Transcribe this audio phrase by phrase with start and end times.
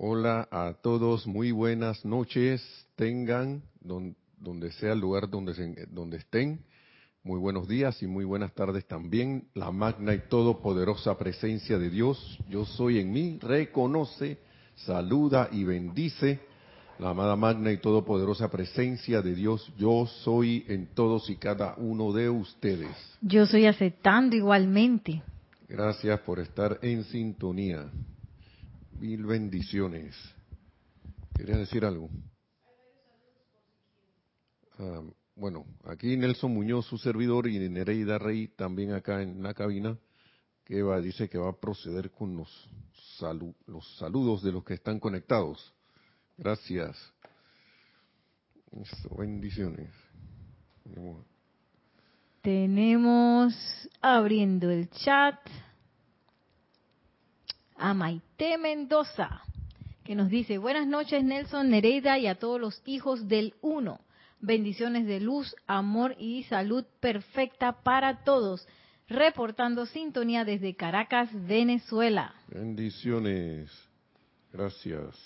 [0.00, 2.62] Hola a todos, muy buenas noches.
[2.94, 6.60] Tengan donde sea el lugar donde, se, donde estén.
[7.24, 9.48] Muy buenos días y muy buenas tardes también.
[9.54, 14.38] La magna y todopoderosa presencia de Dios, yo soy en mí, reconoce,
[14.76, 16.38] saluda y bendice.
[17.00, 22.12] La amada magna y todopoderosa presencia de Dios, yo soy en todos y cada uno
[22.12, 22.94] de ustedes.
[23.20, 25.24] Yo soy aceptando igualmente.
[25.68, 27.90] Gracias por estar en sintonía.
[29.00, 30.16] Mil bendiciones.
[31.34, 32.10] ¿Querías decir algo?
[34.78, 35.02] Ah,
[35.36, 39.96] bueno, aquí Nelson Muñoz, su servidor, y Nereida Rey, también acá en la cabina,
[40.64, 42.68] que va, dice que va a proceder con los,
[43.66, 45.72] los saludos de los que están conectados.
[46.36, 46.96] Gracias.
[49.16, 49.90] bendiciones.
[52.42, 53.54] Tenemos
[54.00, 55.38] abriendo el chat
[57.78, 59.42] a Maite Mendoza,
[60.04, 64.00] que nos dice, buenas noches Nelson Nereida y a todos los hijos del Uno.
[64.40, 68.66] Bendiciones de luz, amor y salud perfecta para todos.
[69.08, 72.34] Reportando sintonía desde Caracas, Venezuela.
[72.48, 73.70] Bendiciones.
[74.52, 75.16] Gracias.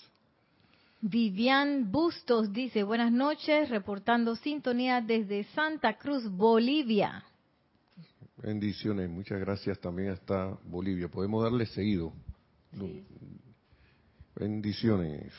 [1.01, 7.25] Vivian Bustos dice, buenas noches, reportando sintonía desde Santa Cruz, Bolivia.
[8.37, 11.09] Bendiciones, muchas gracias también hasta Bolivia.
[11.09, 12.13] Podemos darle seguido.
[14.35, 15.31] Bendiciones.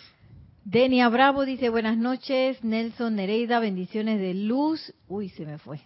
[0.64, 2.62] Denia Bravo dice buenas noches.
[2.64, 4.94] Nelson Nereida, bendiciones de luz.
[5.08, 5.80] Uy, se me fue.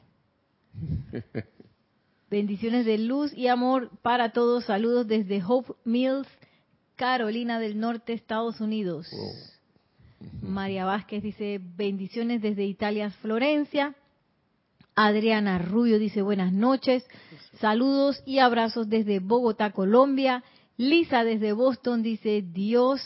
[2.30, 4.64] bendiciones de luz y amor para todos.
[4.64, 6.28] Saludos desde Hope Mills,
[6.96, 9.08] Carolina del Norte, Estados Unidos.
[10.42, 13.94] María Vázquez dice bendiciones desde Italia, Florencia.
[14.94, 17.06] Adriana Rubio dice buenas noches.
[17.60, 20.42] Saludos y abrazos desde Bogotá, Colombia.
[20.78, 23.02] Lisa desde Boston dice, Dios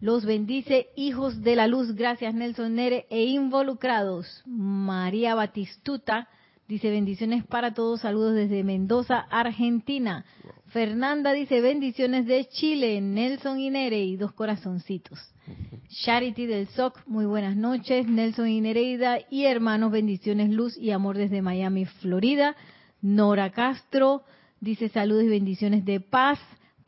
[0.00, 4.44] los bendice, hijos de la luz, gracias Nelson Nere e involucrados.
[4.46, 6.28] María Batistuta
[6.68, 10.24] dice, bendiciones para todos, saludos desde Mendoza, Argentina.
[10.68, 15.18] Fernanda dice, bendiciones de Chile, Nelson y Nere y dos corazoncitos.
[16.04, 18.06] Charity del SOC, muy buenas noches.
[18.06, 22.54] Nelson y Nereida y hermanos, bendiciones, luz y amor desde Miami, Florida.
[23.02, 24.22] Nora Castro
[24.60, 26.38] dice saludos y bendiciones de paz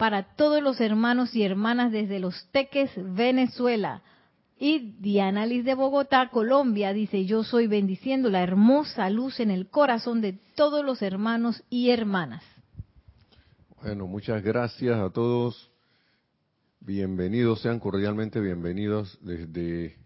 [0.01, 4.03] para todos los hermanos y hermanas desde Los Teques, Venezuela.
[4.59, 9.69] Y Diana Liz de Bogotá, Colombia, dice, yo soy bendiciendo la hermosa luz en el
[9.69, 12.43] corazón de todos los hermanos y hermanas.
[13.83, 15.71] Bueno, muchas gracias a todos.
[16.81, 19.99] Bienvenidos, sean cordialmente bienvenidos desde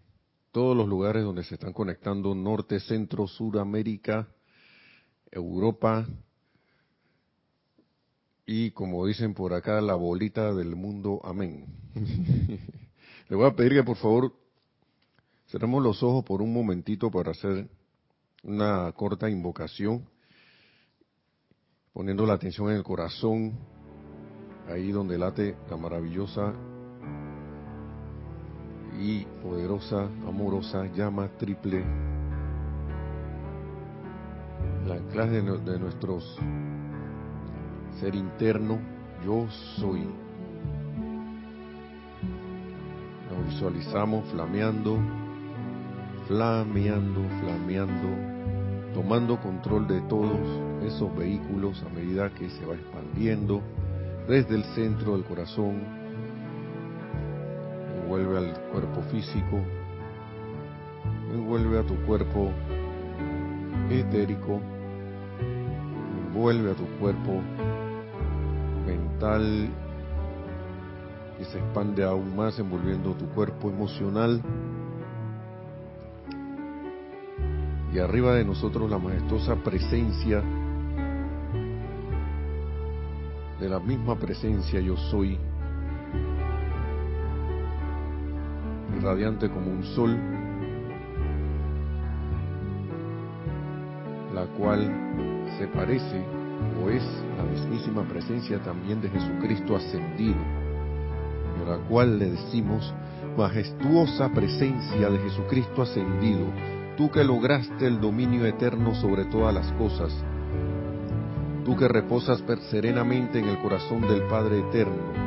[0.51, 3.27] todos los lugares donde se están conectando, norte, centro,
[3.61, 4.27] América,
[5.31, 6.05] Europa,
[8.45, 11.65] y como dicen por acá, la bolita del mundo, amén.
[13.29, 14.33] Le voy a pedir que por favor
[15.47, 17.67] cerremos los ojos por un momentito para hacer
[18.43, 20.07] una corta invocación,
[21.91, 23.53] poniendo la atención en el corazón,
[24.67, 26.53] ahí donde late la maravillosa
[29.01, 31.83] y poderosa, amorosa llama triple,
[34.85, 36.37] la clase de nuestros
[37.99, 38.79] ser interno,
[39.25, 39.47] yo
[39.77, 40.07] soy.
[43.29, 44.97] Nos visualizamos flameando,
[46.27, 50.39] flameando, flameando, tomando control de todos
[50.83, 53.61] esos vehículos a medida que se va expandiendo
[54.27, 55.81] desde el centro del corazón,
[58.01, 59.59] envuelve al cuerpo físico,
[61.31, 62.51] envuelve a tu cuerpo
[63.89, 64.59] etérico,
[66.27, 67.41] envuelve a tu cuerpo
[68.85, 69.69] mental
[71.37, 74.41] que se expande aún más envolviendo tu cuerpo emocional.
[77.93, 80.41] Y arriba de nosotros la majestuosa presencia
[83.59, 85.37] de la misma presencia yo soy,
[89.01, 90.17] radiante como un sol,
[94.33, 94.91] la cual
[95.57, 96.44] se parece
[96.83, 97.03] o es
[97.37, 100.39] la mismísima presencia también de Jesucristo ascendido,
[101.65, 102.93] a la cual le decimos,
[103.37, 106.45] majestuosa presencia de Jesucristo ascendido,
[106.97, 110.13] tú que lograste el dominio eterno sobre todas las cosas,
[111.63, 115.25] tú que reposas serenamente en el corazón del Padre eterno,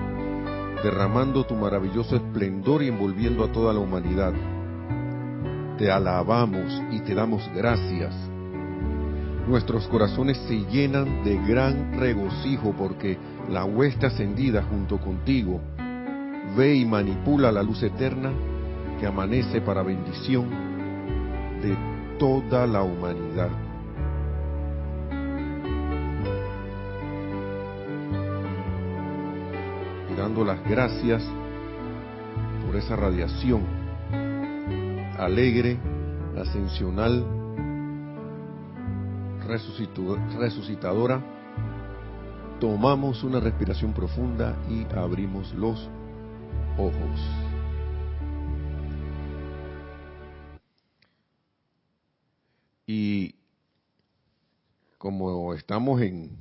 [0.83, 4.33] derramando tu maravilloso esplendor y envolviendo a toda la humanidad.
[5.77, 8.28] Te alabamos y te damos gracias
[9.49, 13.17] nuestros corazones se llenan de gran regocijo porque
[13.49, 15.61] la hueste ascendida junto contigo
[16.57, 18.31] ve y manipula la luz eterna
[19.01, 20.51] que amanece para bendición
[21.63, 21.77] de
[22.19, 23.49] toda la humanidad.
[30.11, 31.25] Y dando las gracias
[32.67, 33.63] por esa radiación
[35.19, 35.79] alegre,
[36.39, 37.38] ascensional,
[39.49, 41.25] resucitadora,
[42.61, 45.89] tomamos una respiración profunda y abrimos los
[46.77, 47.21] ojos.
[52.87, 53.35] Y
[54.99, 56.37] como estamos en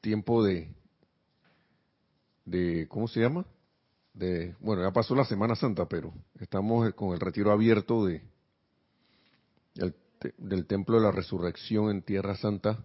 [0.00, 0.70] tiempo de,
[2.44, 3.46] de ¿cómo se llama?
[4.12, 8.22] De, bueno, ya pasó la Semana Santa, pero estamos con el retiro abierto de
[10.38, 12.84] del Templo de la Resurrección en Tierra Santa,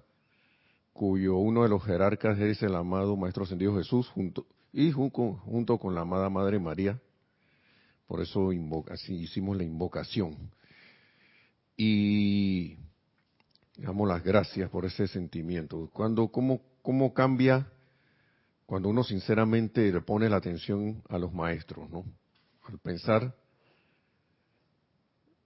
[0.93, 5.95] cuyo uno de los jerarcas es el amado Maestro Ascendido Jesús, junto, y junto, con
[5.95, 6.99] la amada Madre María.
[8.07, 8.49] Por eso
[8.89, 10.51] así hicimos la invocación.
[11.77, 12.77] Y
[13.77, 15.89] damos las gracias por ese sentimiento.
[15.93, 17.71] Cuando, ¿cómo, ¿Cómo cambia
[18.65, 22.03] cuando uno sinceramente le pone la atención a los maestros, ¿no?
[22.67, 23.35] Al pensar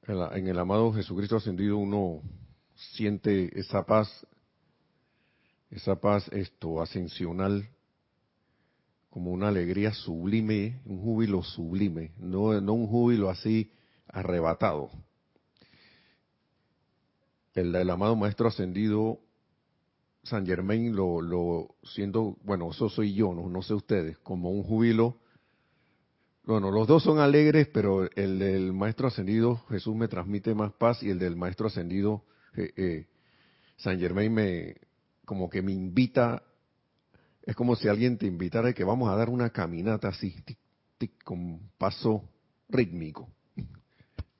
[0.07, 2.21] en el amado Jesucristo ascendido uno
[2.75, 4.25] siente esa paz,
[5.69, 7.67] esa paz esto ascensional
[9.09, 13.71] como una alegría sublime, un júbilo sublime, no, no un júbilo así
[14.07, 14.89] arrebatado.
[17.53, 19.19] El del amado Maestro Ascendido
[20.23, 24.63] San Germain lo, lo siento, bueno, eso soy yo, no, no sé ustedes, como un
[24.63, 25.17] júbilo
[26.47, 31.03] bueno, los dos son alegres, pero el del Maestro Ascendido Jesús me transmite más paz
[31.03, 32.23] y el del Maestro Ascendido
[32.55, 33.05] eh,
[33.75, 34.75] San Germain me
[35.25, 36.41] como que me invita,
[37.43, 40.57] es como si alguien te invitara y que vamos a dar una caminata así, tic,
[40.97, 42.23] tic, con paso
[42.69, 43.29] rítmico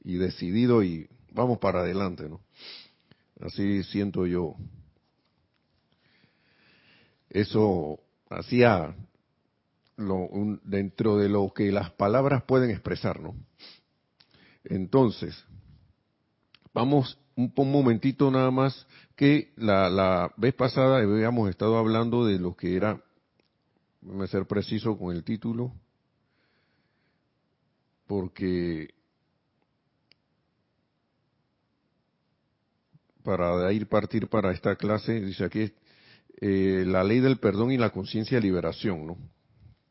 [0.01, 2.39] y decidido y vamos para adelante, ¿no?
[3.41, 4.55] Así siento yo.
[7.29, 7.99] Eso
[8.29, 8.95] hacía
[10.63, 13.35] dentro de lo que las palabras pueden expresar, ¿no?
[14.63, 15.43] Entonces,
[16.73, 18.85] vamos un, un momentito nada más
[19.15, 23.01] que la, vez pasada habíamos estado hablando de lo que era,
[24.21, 25.73] a ser preciso con el título,
[28.05, 28.93] porque
[33.23, 35.73] para ir partir para esta clase, dice aquí,
[36.39, 39.17] eh, la ley del perdón y la conciencia de liberación, ¿no?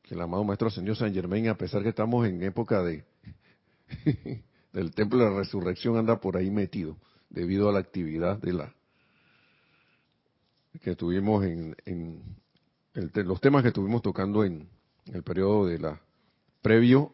[0.06, 3.04] Que el amado Maestro Ascendió San Germain, a pesar que estamos en época de
[4.72, 6.96] del Templo de la Resurrección, anda por ahí metido,
[7.28, 8.74] debido a la actividad de la
[10.82, 12.22] que tuvimos en, en
[12.94, 14.68] los temas que estuvimos tocando en
[15.06, 16.00] el periodo de la
[16.62, 17.12] previo,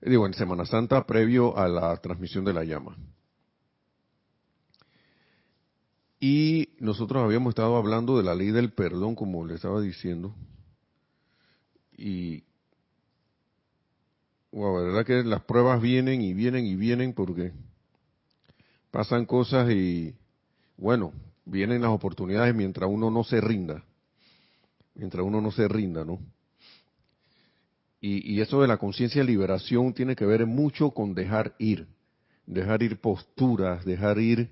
[0.00, 2.96] digo, en Semana Santa, previo a la transmisión de la llama.
[6.20, 10.34] Y nosotros habíamos estado hablando de la ley del perdón, como le estaba diciendo,
[11.96, 12.42] y
[14.52, 17.52] la verdad que las pruebas vienen y vienen y vienen porque
[18.90, 20.14] pasan cosas y
[20.76, 21.12] bueno,
[21.44, 23.84] vienen las oportunidades mientras uno no se rinda,
[24.94, 26.20] mientras uno no se rinda, ¿no?
[28.00, 31.86] Y, y eso de la conciencia de liberación tiene que ver mucho con dejar ir,
[32.46, 34.50] dejar ir posturas, dejar ir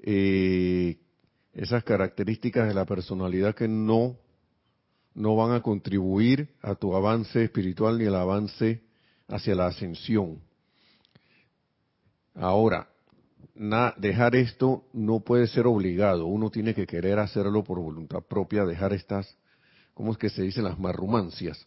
[0.00, 0.98] eh,
[1.54, 4.16] esas características de la personalidad que no
[5.14, 8.82] no van a contribuir a tu avance espiritual ni al avance
[9.28, 10.40] hacia la ascensión.
[12.34, 12.88] Ahora,
[13.98, 18.92] dejar esto no puede ser obligado, uno tiene que querer hacerlo por voluntad propia, dejar
[18.92, 19.36] estas,
[19.94, 20.64] ¿cómo es que se dicen?
[20.64, 21.66] Las marrumancias.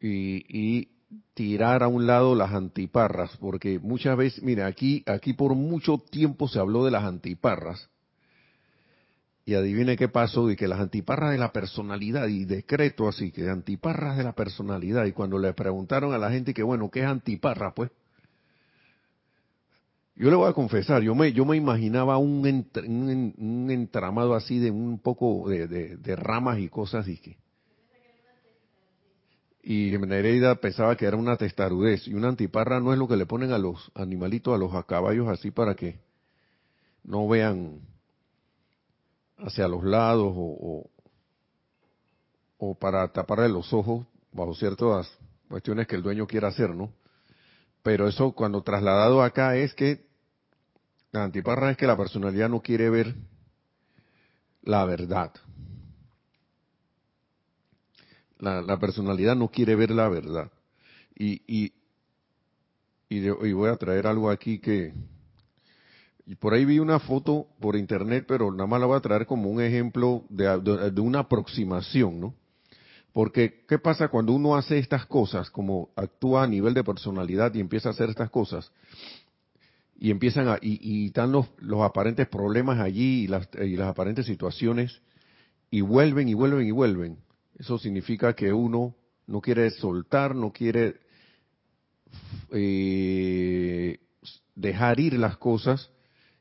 [0.00, 0.88] Y, y
[1.34, 6.48] tirar a un lado las antiparras, porque muchas veces, mira, aquí, aquí por mucho tiempo
[6.48, 7.88] se habló de las antiparras,
[9.48, 13.48] y adivine qué pasó, y que las antiparras de la personalidad, y decreto así, que
[13.48, 17.06] antiparras de la personalidad, y cuando le preguntaron a la gente que bueno, ¿qué es
[17.06, 17.72] antiparra?
[17.72, 17.92] Pues,
[20.16, 24.72] yo le voy a confesar, yo me, yo me imaginaba un, un, entramado así de
[24.72, 27.36] un poco de, ramas y cosas y que...
[29.62, 32.06] Y Nereida pensaba que era una testarudez.
[32.06, 35.26] Y una antiparra no es lo que le ponen a los animalitos, a los caballos
[35.26, 35.98] así para que
[37.02, 37.80] no vean
[39.38, 40.90] hacia los lados o,
[42.58, 45.10] o, para taparle los ojos bajo ciertas
[45.48, 46.92] cuestiones que el dueño quiera hacer, ¿no?
[47.82, 50.06] Pero eso cuando trasladado acá es que
[51.12, 53.14] la antiparra es que la personalidad no quiere ver
[54.62, 55.32] la verdad.
[58.38, 60.50] La, personalidad no quiere ver la verdad.
[61.14, 61.72] Y, y,
[63.08, 64.92] y, voy a traer algo aquí que...
[66.26, 69.26] Y por ahí vi una foto por internet, pero nada más la voy a traer
[69.26, 72.34] como un ejemplo de, de una aproximación, ¿no?
[73.12, 77.60] Porque, ¿qué pasa cuando uno hace estas cosas, como actúa a nivel de personalidad y
[77.60, 78.70] empieza a hacer estas cosas?
[79.98, 83.88] Y empiezan a, y, y están los, los, aparentes problemas allí y las, y las
[83.88, 85.00] aparentes situaciones,
[85.70, 87.16] y vuelven y vuelven y vuelven.
[87.58, 88.94] Eso significa que uno
[89.26, 90.96] no quiere soltar, no quiere
[92.50, 93.98] eh,
[94.54, 95.90] dejar ir las cosas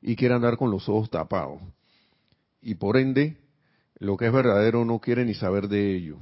[0.07, 1.59] y quiere andar con los ojos tapados.
[2.61, 3.37] Y por ende,
[3.97, 6.17] lo que es verdadero no quiere ni saber de ello.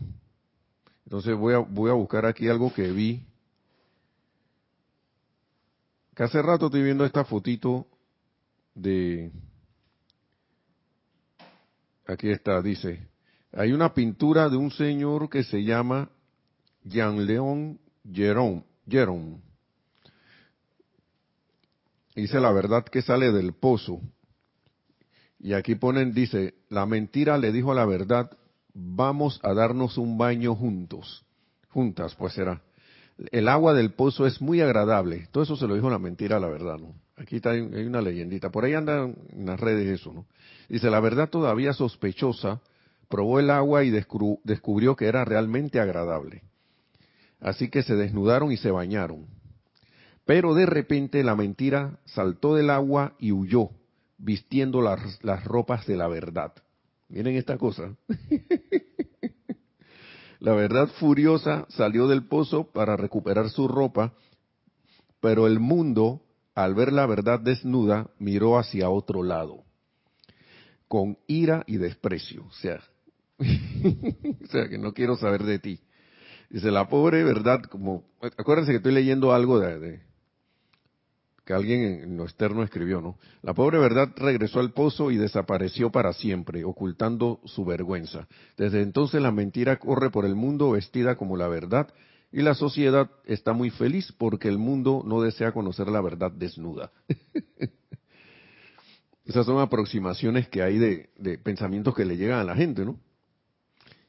[1.04, 3.26] Entonces voy a, voy a buscar aquí algo que vi.
[6.16, 7.86] Que hace rato estoy viendo esta fotito
[8.74, 9.34] de...
[12.08, 13.10] Aquí está, dice.
[13.52, 16.10] Hay una pintura de un señor que se llama
[16.86, 18.64] Jean León Jerome.
[22.16, 24.02] Dice la verdad que sale del pozo.
[25.40, 28.32] Y aquí ponen, dice, la mentira le dijo la verdad,
[28.74, 31.26] vamos a darnos un baño juntos.
[31.70, 32.62] Juntas, pues será.
[33.32, 35.28] El agua del pozo es muy agradable.
[35.32, 36.96] Todo eso se lo dijo la mentira, la verdad, ¿no?
[37.16, 38.50] Aquí está, hay una leyendita.
[38.50, 40.26] Por ahí andan en las redes eso, ¿no?
[40.70, 42.62] Dice, la verdad todavía sospechosa,
[43.10, 46.42] probó el agua y descubrió que era realmente agradable.
[47.40, 49.28] Así que se desnudaron y se bañaron.
[50.26, 53.72] Pero de repente la mentira saltó del agua y huyó,
[54.18, 56.54] vistiendo las, ropas de la verdad.
[57.10, 57.96] Miren esta cosa.
[60.40, 64.14] la verdad furiosa salió del pozo para recuperar su ropa,
[65.20, 66.22] pero el mundo,
[66.56, 69.66] al ver la verdad desnuda, miró hacia otro lado,
[70.88, 72.46] con ira y desprecio.
[72.46, 72.82] O sea,
[73.40, 75.82] o sea que no quiero saber de ti.
[76.50, 80.02] Dice la pobre verdad, como acuérdense que estoy leyendo algo de,
[81.46, 83.18] que alguien en lo externo escribió, ¿no?
[83.42, 88.28] La pobre verdad regresó al pozo y desapareció para siempre, ocultando su vergüenza.
[88.58, 91.94] Desde entonces la mentira corre por el mundo vestida como la verdad
[92.32, 96.92] y la sociedad está muy feliz porque el mundo no desea conocer la verdad desnuda.
[99.26, 103.00] Esas son aproximaciones que hay de, pensamientos que le llegan a la gente, ¿no?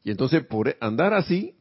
[0.03, 1.57] Y entonces por andar así,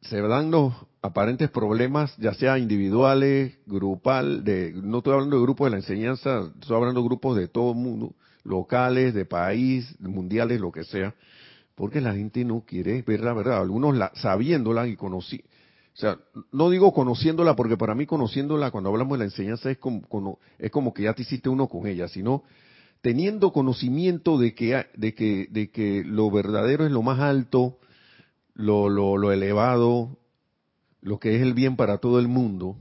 [0.00, 5.66] se dan los aparentes problemas, ya sea individuales, grupal, de, no estoy hablando de grupos
[5.66, 8.14] de la enseñanza, estoy hablando de grupos de todo el mundo,
[8.44, 11.14] locales, de país, mundiales, lo que sea,
[11.74, 13.60] porque la gente no quiere ver la verdad.
[13.60, 15.42] Algunos la, sabiéndola y conocí,
[15.94, 16.18] o sea,
[16.52, 20.70] no digo conociéndola porque para mí conociéndola cuando hablamos de la enseñanza es como, es
[20.70, 22.44] como que ya te hiciste uno con ella, sino
[23.00, 27.78] teniendo conocimiento de que, de que, de que lo verdadero es lo más alto,
[28.54, 30.19] lo, lo elevado,
[31.02, 32.76] lo que es el bien para todo el mundo,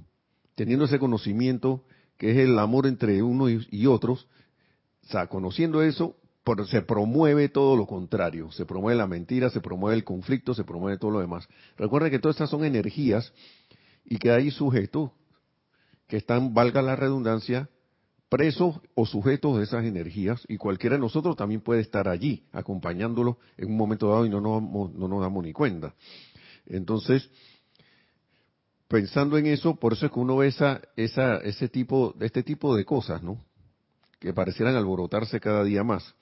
[0.55, 1.83] teniendo ese conocimiento
[2.17, 4.27] que es el amor entre uno y, otros,
[5.03, 6.17] o sea, conociendo eso,
[6.67, 10.97] se promueve todo lo contrario, se promueve la mentira, se promueve el conflicto, se promueve
[10.97, 11.47] todo lo demás.
[11.77, 13.31] Recuerden que todas estas son energías
[14.03, 15.11] y que hay sujetos
[16.07, 17.69] que están, valga la redundancia,
[18.29, 23.37] presos o sujetos de esas energías y cualquiera de nosotros también puede estar allí acompañándolo
[23.57, 24.61] en un momento dado y no nos,
[24.93, 25.93] no nos damos ni cuenta.
[26.65, 27.29] Entonces,
[28.89, 32.75] pensando en eso, por eso es que uno ve esa, esa, ese tipo, este tipo
[32.75, 33.37] de cosas, ¿no?
[34.19, 36.15] Que parecieran alborotarse cada día más.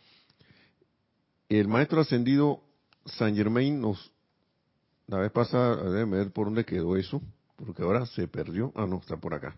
[1.49, 2.61] El maestro ascendido
[3.05, 4.11] San Germain nos,
[5.07, 7.21] la vez pasada, a ver por dónde quedó eso,
[7.55, 8.73] porque ahora se perdió.
[8.75, 9.57] Ah, no, está por acá.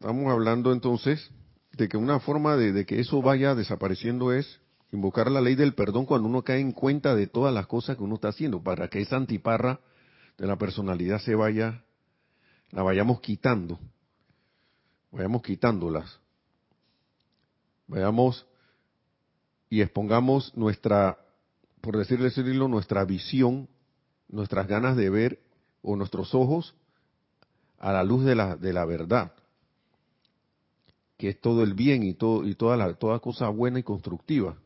[0.00, 1.30] Estamos hablando entonces
[1.72, 4.60] de que una forma de, que eso vaya desapareciendo es
[4.94, 8.02] invocar la ley del perdón cuando uno cae en cuenta de todas las cosas que
[8.04, 9.80] uno está haciendo, para que esa antiparra
[10.38, 11.82] de la personalidad se vaya,
[12.70, 13.78] la vayamos quitando,
[15.10, 16.20] vayamos quitándolas,
[17.88, 18.46] vayamos
[19.68, 21.18] y expongamos nuestra,
[21.80, 23.68] por decirle decirlo, nuestra visión,
[24.28, 25.40] nuestras ganas de ver
[25.82, 26.76] o nuestros ojos
[27.78, 29.32] a la luz de la, de la verdad
[31.16, 34.56] que es todo el bien y todo y toda la toda cosa buena y constructiva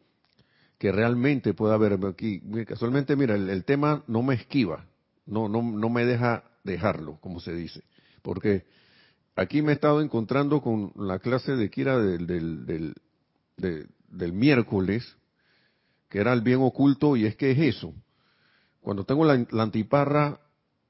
[0.78, 4.86] que realmente pueda haber aquí casualmente mira el, tema no me esquiva
[5.26, 7.82] no no no me deja dejarlo como se dice
[8.22, 8.64] porque
[9.38, 12.94] aquí me he estado encontrando con la clase de Kira del del,
[13.56, 15.16] del, miércoles
[16.08, 17.94] que era el bien oculto y es que es eso.
[18.80, 20.40] Cuando tengo la antiparra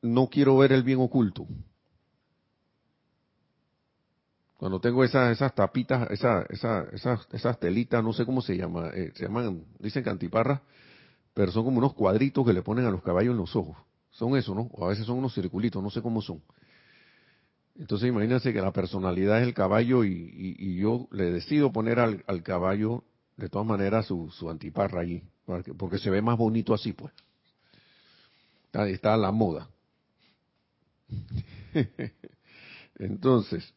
[0.02, 1.46] no quiero ver el bien oculto
[4.58, 8.90] Cuando tengo esas, esas tapitas, esa, esa, esas, esas telitas, no sé cómo se llama,
[8.92, 10.60] eh, se llaman, dicen cantiparras,
[11.32, 13.76] pero son como unos cuadritos que le ponen a los caballos en los ojos.
[14.10, 14.62] Son eso, ¿no?
[14.72, 16.42] O a veces son unos circulitos, no sé cómo son.
[17.76, 23.04] Entonces imagínense que la personalidad es el caballo y, yo le decido poner al, caballo
[23.36, 25.22] de todas maneras su, su antiparra allí,
[25.76, 27.12] porque, se ve más bonito así, pues.
[28.72, 29.68] Ahí está la moda.
[32.98, 33.72] Entonces,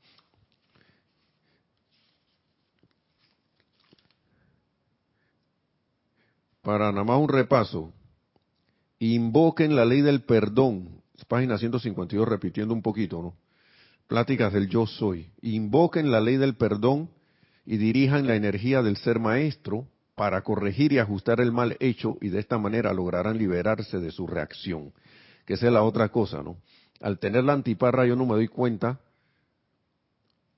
[6.62, 7.94] para nada más un repaso,
[9.00, 13.36] invoquen la ley del perdón, página 152 repitiendo un poquito, ¿no?
[14.08, 15.32] Pláticas del yo soy.
[15.42, 17.10] Invoquen la ley del perdón
[17.66, 22.30] y dirijan la energía del ser maestro para corregir y ajustar el mal hecho y
[22.30, 24.92] de esta manera lograrán liberarse de su reacción.
[25.46, 26.58] Que esa es la otra cosa, ¿no?
[27.00, 29.00] Al tener la antiparra yo no me doy cuenta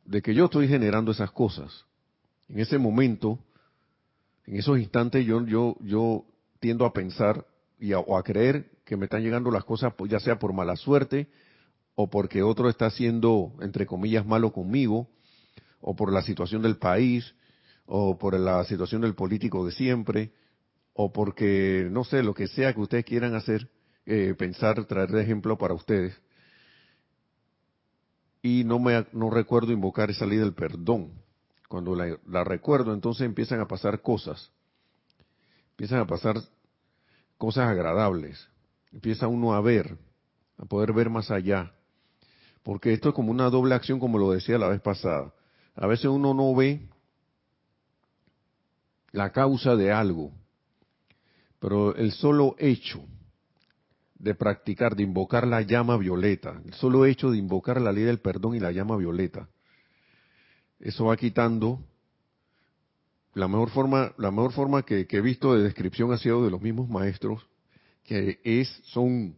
[0.06, 1.86] de que yo estoy generando esas cosas.
[2.50, 3.40] En ese momento
[4.46, 6.26] en esos instantes yo, yo,
[6.60, 7.46] tiendo a pensar
[7.80, 11.28] y o a creer que me están llegando las cosas, ya sea por mala suerte,
[11.96, 15.08] o porque otro está siendo, entre comillas, malo conmigo,
[15.80, 17.36] o por la situación del país,
[17.86, 20.32] o por la situación del político de siempre,
[20.94, 23.70] o porque, no sé, lo que sea que ustedes quieran hacer,
[24.06, 26.14] eh, pensar, traer de ejemplo para ustedes.
[28.42, 31.23] Y no me no recuerdo invocar esa ley del perdón.
[31.74, 34.52] Cuando la, recuerdo, entonces empiezan a pasar cosas.
[35.72, 36.36] Empiezan a pasar
[37.40, 38.48] cosas agradables.
[38.92, 39.98] Empieza uno a ver,
[40.60, 41.74] a poder ver más allá.
[42.62, 45.34] Porque esto es como una doble acción, como lo decía la vez pasada.
[45.74, 46.88] A veces uno no ve
[49.12, 50.32] la causa de algo,
[51.60, 53.04] pero el solo hecho
[54.14, 58.20] de practicar, de invocar la llama violeta, el solo hecho de invocar la ley del
[58.20, 59.50] perdón y la llama violeta,
[60.84, 61.80] eso va quitando
[63.34, 66.62] la mejor forma la mejor forma que, he visto de descripción ha sido de los
[66.62, 67.48] mismos maestros
[68.04, 69.36] que es son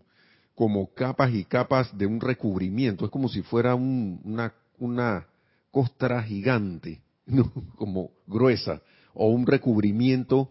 [0.55, 5.27] como capas y capas de un recubrimiento es como si fuera una una
[5.69, 7.01] costra gigante
[7.75, 8.81] como gruesa
[9.13, 10.49] o un recubrimiento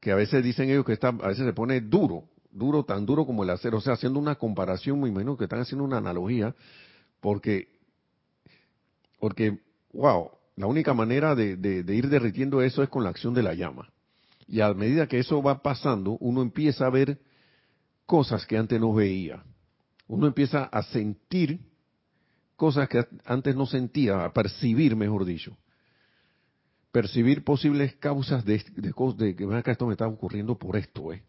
[0.00, 3.24] que a veces dicen ellos que está a veces se pone duro duro tan duro
[3.24, 6.56] como el acero o sea haciendo una comparación muy menos que están haciendo una analogía
[7.20, 7.68] porque
[9.20, 13.54] porque wow, la única manera de, ir derritiendo eso es con la acción de la
[13.54, 13.90] llama.
[14.46, 17.20] Y a medida que eso va pasando, uno empieza a ver
[18.06, 19.44] cosas que antes no veía.
[20.06, 21.60] Uno empieza a sentir
[22.56, 25.56] cosas que antes no sentía, a percibir, mejor dicho.
[26.90, 31.22] Percibir posibles causas de, de, que acá esto me está ocurriendo por esto, ¿eh?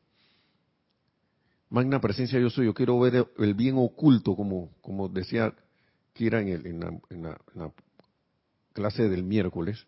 [1.69, 5.53] Magna presencia yo soy, yo quiero ver el bien oculto, como, decía
[6.13, 6.79] Kira el, en,
[7.21, 7.39] la,
[8.73, 9.87] clase del miércoles,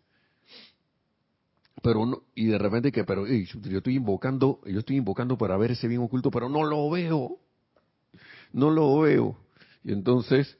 [1.82, 5.72] pero no, y de repente que, pero yo estoy invocando, yo estoy invocando para ver
[5.72, 7.38] ese bien oculto, pero no lo veo,
[8.52, 9.36] no lo veo.
[9.82, 10.56] Y entonces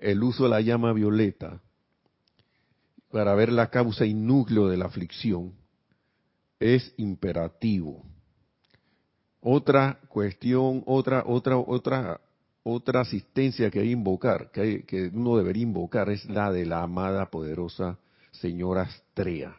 [0.00, 1.60] el uso de la llama violeta
[3.10, 5.52] para ver la causa y núcleo de la aflicción
[6.58, 8.04] es imperativo.
[9.40, 12.20] Otra cuestión, otra, otra, otra
[12.68, 17.30] otra asistencia que hay invocar, que, que uno debería invocar, es la de la amada
[17.30, 17.96] poderosa
[18.32, 19.56] señora Astrea.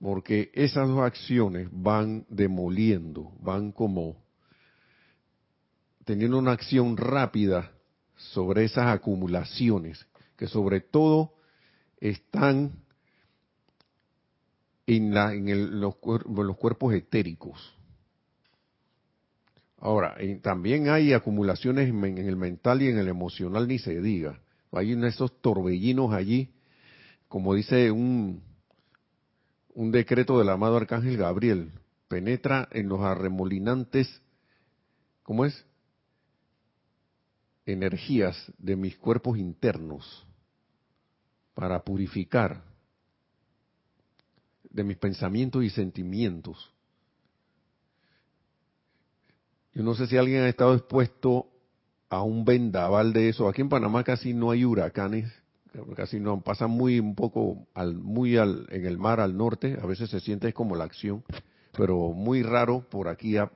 [0.00, 4.16] Porque esas dos acciones van demoliendo, van como
[6.06, 7.72] teniendo una acción rápida
[8.16, 10.06] sobre esas acumulaciones,
[10.38, 11.34] que sobre todo
[11.98, 12.72] están
[14.86, 17.75] en, la, en los cuerpos etéricos
[19.86, 24.40] Ahora, también hay acumulaciones en, el mental y en el emocional, ni se diga.
[24.72, 26.50] Hay esos torbellinos allí,
[27.28, 28.42] como dice un,
[29.74, 31.70] un decreto del amado Arcángel Gabriel,
[32.08, 34.08] penetra en los arremolinantes,
[35.22, 35.64] ¿cómo es?
[37.64, 40.26] Energías de mis cuerpos internos
[41.54, 42.64] para purificar
[44.68, 46.75] de mis pensamientos y sentimientos
[49.76, 51.48] yo no sé si alguien ha estado expuesto
[52.08, 53.46] a un vendaval de eso.
[53.46, 55.30] Aquí en Panamá casi no hay huracanes,
[55.94, 59.76] casi no pasan muy un poco al, muy al, en el mar al norte.
[59.78, 61.24] A veces se siente como la acción,
[61.76, 63.36] pero muy raro por aquí.
[63.36, 63.52] A,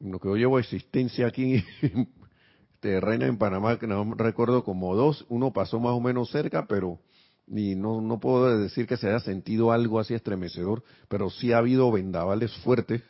[0.00, 1.62] lo que yo llevo existencia aquí
[2.80, 5.24] terrena en Panamá, que no recuerdo como dos.
[5.28, 6.98] Uno pasó más o menos cerca, pero
[7.46, 11.58] ni no, no puedo decir que se haya sentido algo así estremecedor, pero sí ha
[11.58, 13.04] habido vendavales fuertes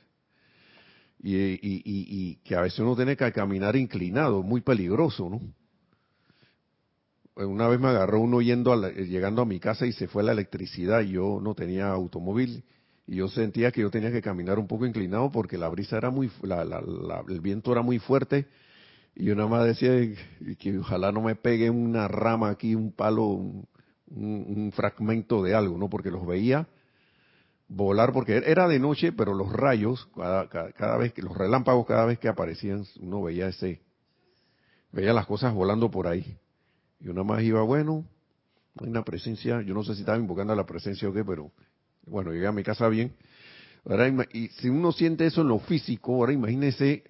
[1.25, 5.41] y, y, y, que a veces uno tiene que caminar inclinado, muy peligroso, ¿no?
[7.37, 11.01] Una vez me agarró uno yendo llegando a mi casa y se fue la electricidad
[11.01, 12.63] y yo no tenía automóvil
[13.07, 16.11] y yo sentía que yo tenía que caminar un poco inclinado porque la brisa era
[16.11, 18.47] muy, la, la, el viento era muy fuerte
[19.17, 19.93] y yo nada más decía
[20.59, 23.67] que ojalá no me pegue una rama aquí, un palo, un,
[24.15, 25.89] un fragmento de algo, ¿no?
[25.89, 26.69] Porque los veía
[27.69, 32.19] volar porque era de noche, pero los rayos, cada, vez que, los relámpagos cada vez
[32.19, 33.81] que aparecían, uno veía ese,
[34.93, 36.37] veía las cosas volando por ahí.
[37.01, 38.05] Y una más iba, bueno,
[38.81, 41.51] hay una presencia, yo no sé si estaba invocando a la presencia o qué, pero
[42.07, 43.15] bueno, llegué a mi casa bien.
[43.85, 47.05] Ahora, y si uno siente eso en lo físico, ahora imagínese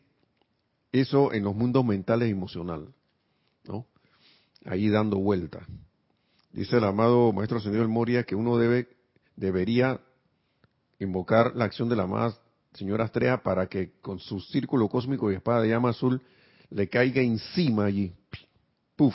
[0.93, 2.88] eso en los mundos mentales y emocionales,
[3.64, 3.87] ¿no?
[4.64, 5.67] Ahí dando vuelta.
[6.53, 8.88] Dice el amado Maestro Señor Moria que uno debe,
[9.37, 10.01] debería
[10.98, 12.35] invocar la acción de la amada
[12.74, 16.20] señora Astrea para que con su círculo cósmico y espada de llama azul
[16.70, 18.12] le caiga encima allí.
[18.96, 19.14] Puf.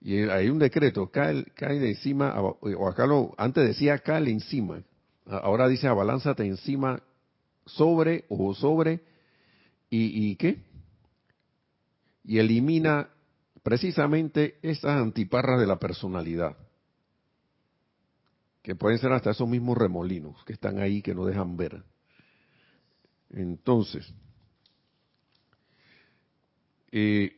[0.00, 4.82] Y hay un decreto, cae, cae de encima, o acá lo, antes decía cae encima,
[5.26, 7.02] ahora dice abalánzate encima,
[7.66, 9.00] sobre o sobre,
[9.90, 10.62] y, qué?
[12.24, 13.10] Y elimina
[13.62, 16.56] precisamente esas antiparras de la personalidad
[18.74, 21.82] pueden ser hasta esos mismos remolinos que están ahí que no dejan ver.
[23.30, 24.12] Entonces,
[26.92, 27.32] eh,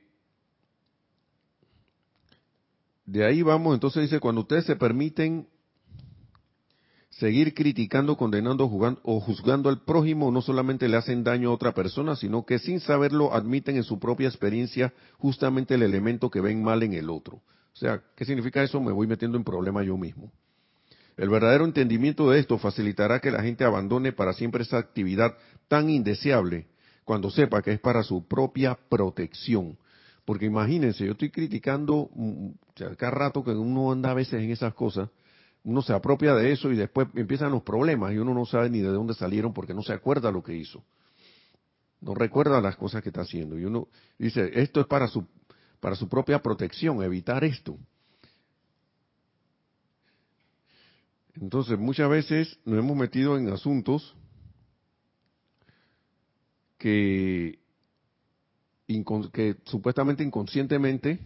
[3.04, 5.48] de ahí vamos, entonces dice, cuando ustedes se permiten
[7.10, 11.72] seguir criticando, condenando jugando, o juzgando al prójimo, no solamente le hacen daño a otra
[11.72, 16.62] persona, sino que sin saberlo admiten en su propia experiencia justamente el elemento que ven
[16.62, 17.36] mal en el otro.
[17.36, 18.80] O sea, ¿qué significa eso?
[18.80, 20.32] Me voy metiendo en problema yo mismo.
[21.16, 25.36] El verdadero entendimiento de esto facilitará que la gente abandone para siempre esa actividad
[25.68, 26.66] tan indeseable
[27.04, 29.76] cuando sepa que es para su propia protección.
[30.24, 32.50] Porque imagínense, yo estoy criticando mm,
[32.96, 35.08] cada rato que uno anda a veces en esas cosas,
[35.64, 38.80] uno se apropia de eso y después empiezan los problemas y uno no sabe ni
[38.80, 40.82] de dónde salieron porque no se acuerda lo que hizo.
[42.00, 43.58] No recuerda las cosas que está haciendo.
[43.58, 43.86] Y uno
[44.18, 45.24] dice, esto es para su,
[45.78, 47.78] para su propia protección, evitar esto.
[51.40, 54.14] Entonces, muchas veces nos hemos metido en asuntos
[56.78, 57.58] que,
[59.64, 61.18] supuestamente inconscientemente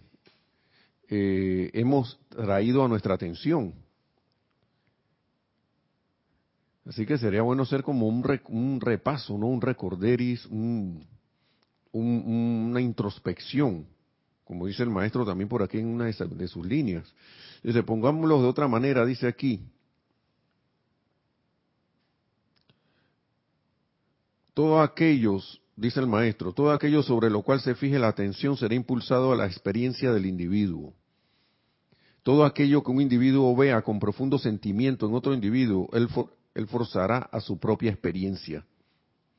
[1.08, 3.74] eh, hemos traído a nuestra atención.
[6.84, 9.48] Así que sería bueno ser como un, un repaso, ¿no?
[9.48, 11.04] Un recorderis, un,
[11.92, 13.86] una introspección,
[14.44, 17.12] como dice el maestro también por aquí en una de sus líneas.
[17.64, 19.64] Dice, pongámoslo de otra manera, dice aquí,
[24.56, 28.74] Todo aquellos, dice el maestro, todo aquello sobre lo cual se fije la atención será
[28.74, 30.94] impulsado a la experiencia del individuo.
[32.22, 36.08] Todo aquello que un individuo vea con profundo sentimiento en otro individuo, él,
[36.68, 38.64] forzará a su propia experiencia.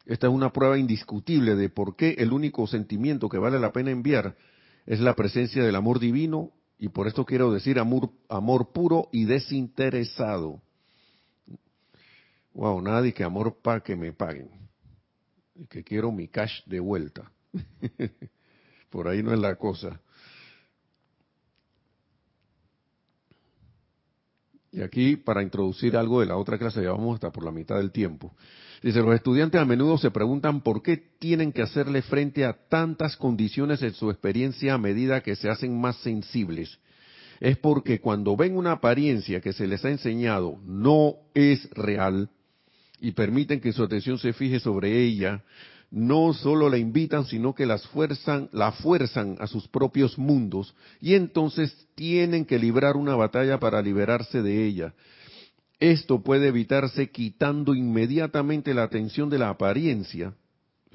[0.05, 3.89] Esta es una prueba indiscutible de por qué el único sentimiento que vale la pena
[3.89, 4.37] enviar
[4.85, 10.61] es la presencia del amor divino y por esto quiero decir amor puro y desinteresado.
[12.53, 14.66] Wow, nadie que amor para que me paguen
[15.69, 17.31] que quiero mi cash de vuelta.
[18.89, 19.99] Por ahí no es la cosa.
[24.71, 27.77] Y aquí, para introducir algo de la otra clase, ya vamos hasta por la mitad
[27.77, 28.35] del tiempo.
[28.83, 33.17] Dice, los estudiantes a menudo se preguntan por qué tienen que hacerle frente a tantas
[33.17, 36.77] condiciones en su experiencia a medida que se hacen más sensibles.
[37.39, 42.29] Es porque cuando ven una apariencia que se les ha enseñado no es real,
[42.99, 45.43] y permiten que su atención se fije sobre ella,
[45.89, 51.13] no solo la invitan, sino que las fuerzan, la fuerzan a sus propios mundos y
[51.13, 54.93] entonces tienen que librar una batalla para liberarse de ella.
[55.79, 60.33] Esto puede evitarse quitando inmediatamente la atención de la apariencia.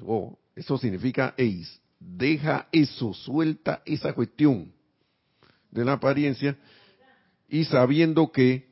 [0.05, 4.73] Oh, eso significa, eis, deja eso, suelta esa cuestión
[5.71, 6.57] de la apariencia
[7.49, 8.71] y sabiendo que,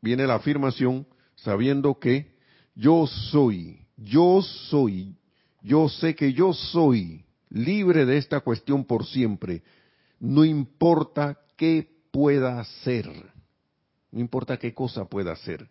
[0.00, 2.35] viene la afirmación, sabiendo que
[2.76, 5.16] yo soy, yo soy,
[5.62, 9.62] yo sé que yo soy libre de esta cuestión por siempre.
[10.20, 13.10] No importa qué pueda hacer,
[14.12, 15.68] no importa qué cosa pueda hacer.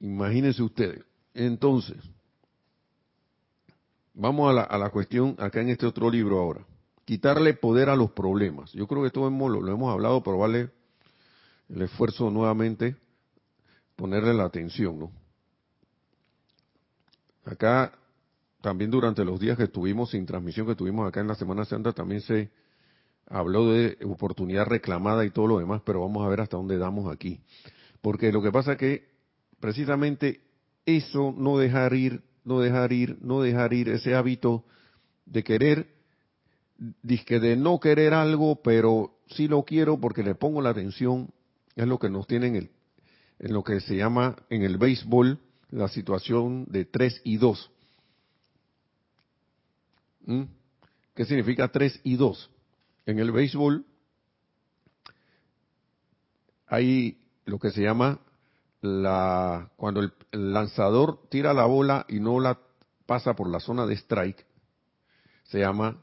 [0.00, 1.04] Imagínense ustedes.
[1.34, 1.98] Entonces,
[4.14, 6.64] vamos a la, a la, cuestión acá en este otro libro ahora.
[7.04, 8.72] Quitarle poder a los problemas.
[8.72, 10.70] Yo creo que esto lo, lo hemos hablado, pero vale
[11.68, 12.96] el esfuerzo nuevamente
[13.96, 15.12] ponerle la atención, ¿no?
[17.44, 17.92] acá
[18.60, 21.92] también durante los días que estuvimos sin transmisión que tuvimos acá en la Semana Santa
[21.92, 22.50] también se
[23.26, 27.12] habló de oportunidad reclamada y todo lo demás, pero vamos a ver hasta dónde damos
[27.12, 27.40] aquí.
[28.00, 29.08] Porque lo que pasa es que
[29.60, 30.40] precisamente
[30.86, 34.64] eso no dejar ir, no dejar ir, no dejar ir ese hábito
[35.26, 35.88] de querer,
[37.26, 41.30] que de no querer algo, pero sí lo quiero porque le pongo la atención,
[41.76, 42.70] es lo que nos tiene en, el,
[43.38, 45.38] en lo que se llama en el béisbol
[45.70, 47.70] la situación de 3 y 2.
[50.26, 50.42] ¿Mm?
[51.14, 52.50] ¿Qué significa 3 y 2?
[53.06, 53.84] En el béisbol
[56.66, 58.20] hay lo que se llama
[58.80, 62.58] la cuando el, lanzador tira la bola y no la
[63.06, 64.44] pasa por la zona de strike,
[65.44, 66.02] se llama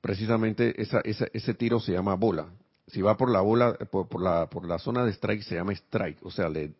[0.00, 2.48] precisamente esa, ese tiro se llama bola.
[2.86, 6.24] Si va por la bola por, la por la zona de strike se llama strike,
[6.24, 6.74] o sea le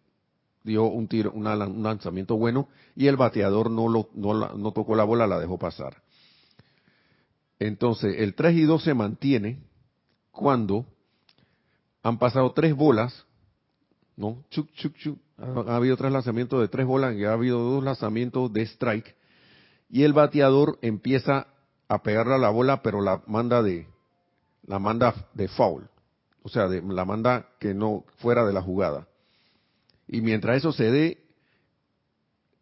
[0.62, 5.04] dio un tiro un lanzamiento bueno y el bateador no lo no, no tocó la
[5.04, 6.02] bola la dejó pasar.
[7.58, 9.58] Entonces, el 3 y 2 se mantiene
[10.32, 10.84] cuando
[12.02, 13.24] han pasado tres bolas,
[14.16, 14.44] ¿no?
[14.50, 15.18] Chuc, chuc, chuc.
[15.38, 19.16] Ha, habido tres lanzamientos de tres bolas y ha habido dos lanzamientos de strike.
[19.88, 21.46] Y el bateador empieza
[21.88, 23.86] a pegarle a la bola, pero la manda de,
[24.66, 25.88] la manda de foul.
[26.44, 29.08] O sea, de, la manda que no fuera de la jugada.
[30.06, 31.24] Y mientras eso se dé,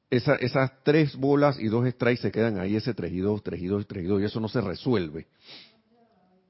[0.09, 3.67] esas tres bolas y dos strikes se quedan ahí, ese 3 y 2, 3 y
[3.67, 5.27] 2, 3 y 2, y eso no se resuelve.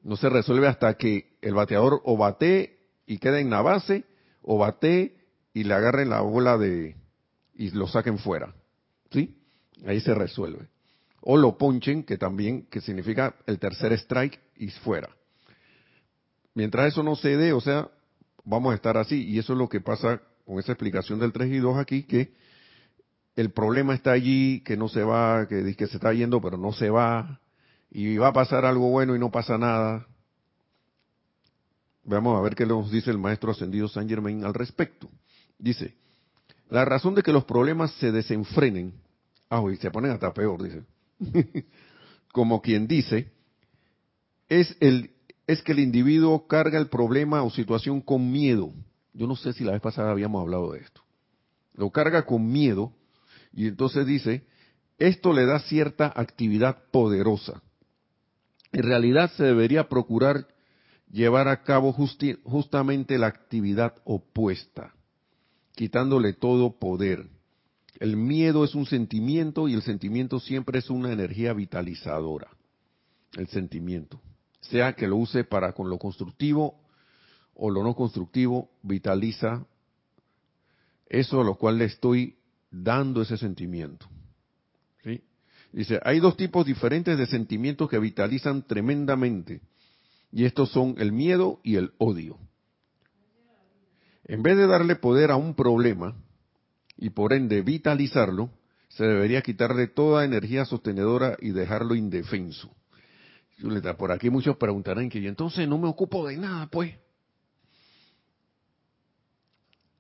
[0.03, 4.05] No se resuelve hasta que el bateador o bate y quede en la base,
[4.43, 5.17] o bate
[5.55, 6.97] y le agarren la bola de
[7.55, 8.55] y lo saquen fuera.
[9.11, 9.39] ¿Sí?
[9.87, 10.69] Ahí se resuelve.
[11.21, 15.09] O lo ponchen, que también, que significa el tercer strike y fuera.
[16.55, 17.89] Mientras eso no se dé, o sea,
[18.45, 21.53] vamos a estar así, y eso es lo que pasa con esa explicación del 3
[21.53, 22.33] y 2 aquí, que
[23.37, 26.73] el problema está allí, que no se va, que, que se está yendo, pero no
[26.73, 27.41] se va,
[27.91, 30.07] y va a pasar algo bueno y no pasa nada.
[32.05, 35.09] Vamos a ver qué nos dice el maestro ascendido San Germain al respecto.
[35.59, 35.95] Dice,
[36.69, 38.95] la razón de que los problemas se desenfrenen,
[39.49, 40.83] ah, y se ponen hasta peor, dice,
[42.33, 43.31] como quien dice,
[44.49, 45.12] es, el,
[45.53, 48.73] es que el individuo carga el problema o situación con miedo.
[49.13, 51.03] Yo no sé si la vez pasada habíamos hablado de esto.
[51.75, 52.93] Lo carga con miedo
[53.53, 54.45] y entonces dice,
[54.99, 57.63] esto le da cierta actividad poderosa.
[58.73, 60.47] En realidad se debería procurar
[61.11, 64.95] llevar a cabo justamente la actividad opuesta,
[65.75, 67.27] quitándole todo poder.
[68.01, 72.49] El miedo es un sentimiento y el sentimiento siempre es una energía vitalizadora.
[73.37, 74.21] El sentimiento.
[74.63, 76.81] Sea que lo use para con lo constructivo
[77.55, 79.67] o lo no constructivo, vitaliza
[81.07, 82.37] eso a lo cual le estoy
[82.71, 84.07] dando ese sentimiento.
[85.73, 89.63] Dice, hay dos tipos diferentes de sentimientos que vitalizan tremendamente,
[90.31, 92.39] y estos son el miedo y el odio.
[94.25, 96.15] En vez de darle poder a un problema,
[96.99, 98.51] y por ende vitalizarlo,
[98.89, 102.71] se debería quitarle toda energía sostenedora y dejarlo indefenso.
[103.99, 106.95] Por aquí muchos preguntarán que entonces no me ocupo de nada, pues.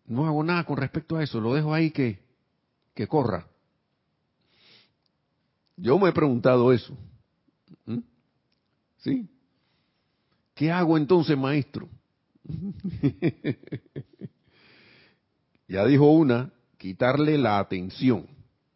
[0.07, 2.23] No hago nada con respecto a eso, lo dejo ahí que
[2.95, 3.47] que corra.
[5.77, 6.97] Yo me he preguntado eso.
[7.87, 7.99] ¿Mm?
[8.99, 9.29] ¿Sí?
[10.55, 11.88] ¿Qué hago entonces, maestro?
[15.69, 18.27] ya dijo una, quitarle la atención.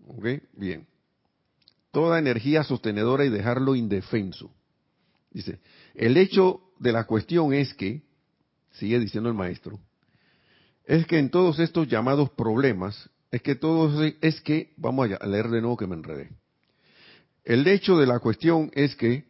[0.07, 0.27] ¿Ok?
[0.55, 0.87] Bien.
[1.91, 4.51] Toda energía sostenedora y dejarlo indefenso.
[5.37, 5.61] Dice,
[5.95, 8.01] el hecho de la cuestión es que,
[8.71, 9.79] sigue diciendo el maestro,
[10.87, 15.49] es que en todos estos llamados problemas es que todo es que, vamos a leer
[15.51, 16.31] de nuevo que me enredé.
[17.45, 19.27] El hecho de la cuestión es que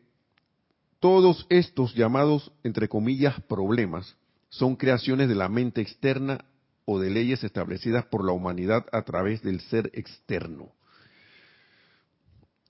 [1.00, 4.14] todos estos llamados, entre comillas, problemas,
[4.48, 6.44] son creaciones de la mente externa
[6.84, 10.70] o de leyes establecidas por la humanidad a través del ser externo.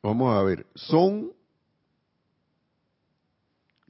[0.03, 1.37] Vamos a ver, son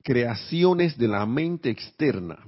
[0.06, 2.38] creaciones de la mente externa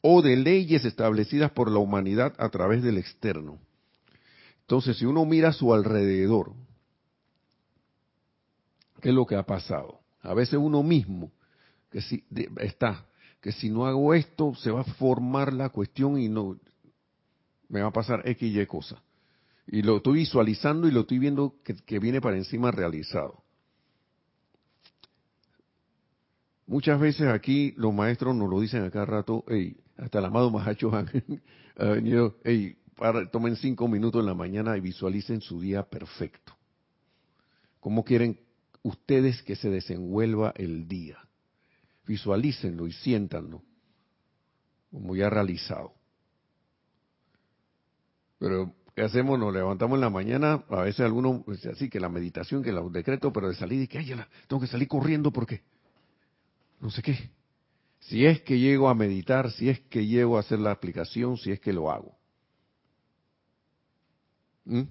[0.00, 3.58] o de leyes establecidas por la humanidad a través del externo.
[4.60, 6.52] Entonces, si uno mira a su alrededor,
[9.00, 9.98] ¿qué es lo que ha pasado?
[10.22, 11.32] A veces uno mismo,
[11.90, 12.22] que si
[12.58, 13.06] está,
[13.40, 16.60] que si no hago esto, se va a formar la cuestión y no
[17.68, 19.02] me va a pasar X y Y cosa.
[19.66, 23.42] Y lo estoy visualizando y lo estoy viendo que viene para encima realizado.
[26.70, 30.52] Muchas veces aquí los maestros nos lo dicen a cada rato, hey, hasta el amado
[30.52, 30.92] Mahacho
[31.76, 32.78] ha venido, hey,
[33.32, 36.52] tomen cinco minutos en la mañana y visualicen su día perfecto.
[37.80, 38.38] ¿Cómo quieren
[38.84, 41.18] ustedes que se desenvuelva el día?
[42.06, 43.62] Visualícenlo y siéntanlo
[44.92, 45.92] como ya realizado.
[48.38, 49.40] Pero, ¿qué hacemos?
[49.40, 52.92] Nos levantamos en la mañana, a veces algunos, pues, así que la meditación, que los
[52.92, 54.14] decretos, pero de salir y que, ay,
[54.46, 55.62] tengo que salir corriendo porque,
[56.80, 57.30] no sé qué.
[58.00, 61.52] Si es que llego a meditar, si es que llego a hacer la aplicación, si
[61.52, 62.16] es que lo hago.
[64.64, 64.82] ¿Mm?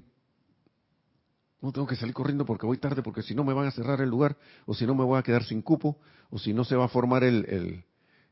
[1.62, 4.00] No tengo que salir corriendo porque voy tarde, porque si no me van a cerrar
[4.02, 6.00] el lugar, o si no me voy a quedar sin cupo,
[6.30, 7.84] o si no se va a formar el,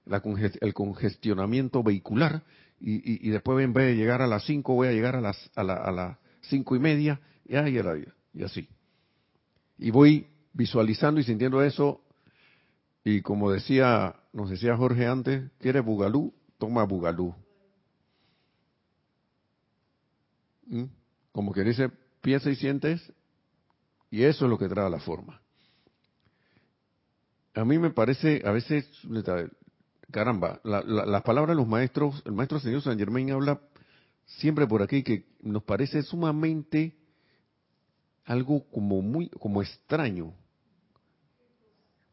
[0.06, 2.44] el, congestionamiento vehicular,
[2.80, 5.50] y, y, después en vez de llegar a las 5 voy a llegar a las
[5.56, 8.70] a, la, a las cinco y media, y, y así.
[9.80, 12.02] Y voy visualizando y sintiendo eso,
[13.10, 16.34] y como decía, nos decía Jorge antes, ¿quieres bugalú?
[16.58, 17.34] Toma bugalú.
[20.66, 20.84] ¿Mm?
[21.32, 21.90] Como que dice,
[22.20, 23.14] piensa y sientes,
[24.12, 25.42] y eso es lo que trae la forma.
[27.56, 28.86] A mí me parece, a veces,
[30.12, 33.62] caramba, las palabras de los maestros, el maestro señor San Germain habla
[34.26, 36.98] siempre por aquí que nos parece sumamente
[38.26, 40.34] algo como muy, como extraño,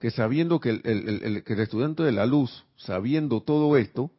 [0.04, 4.10] que sabiendo que el, que el estudiante de la luz, sabiendo todo esto,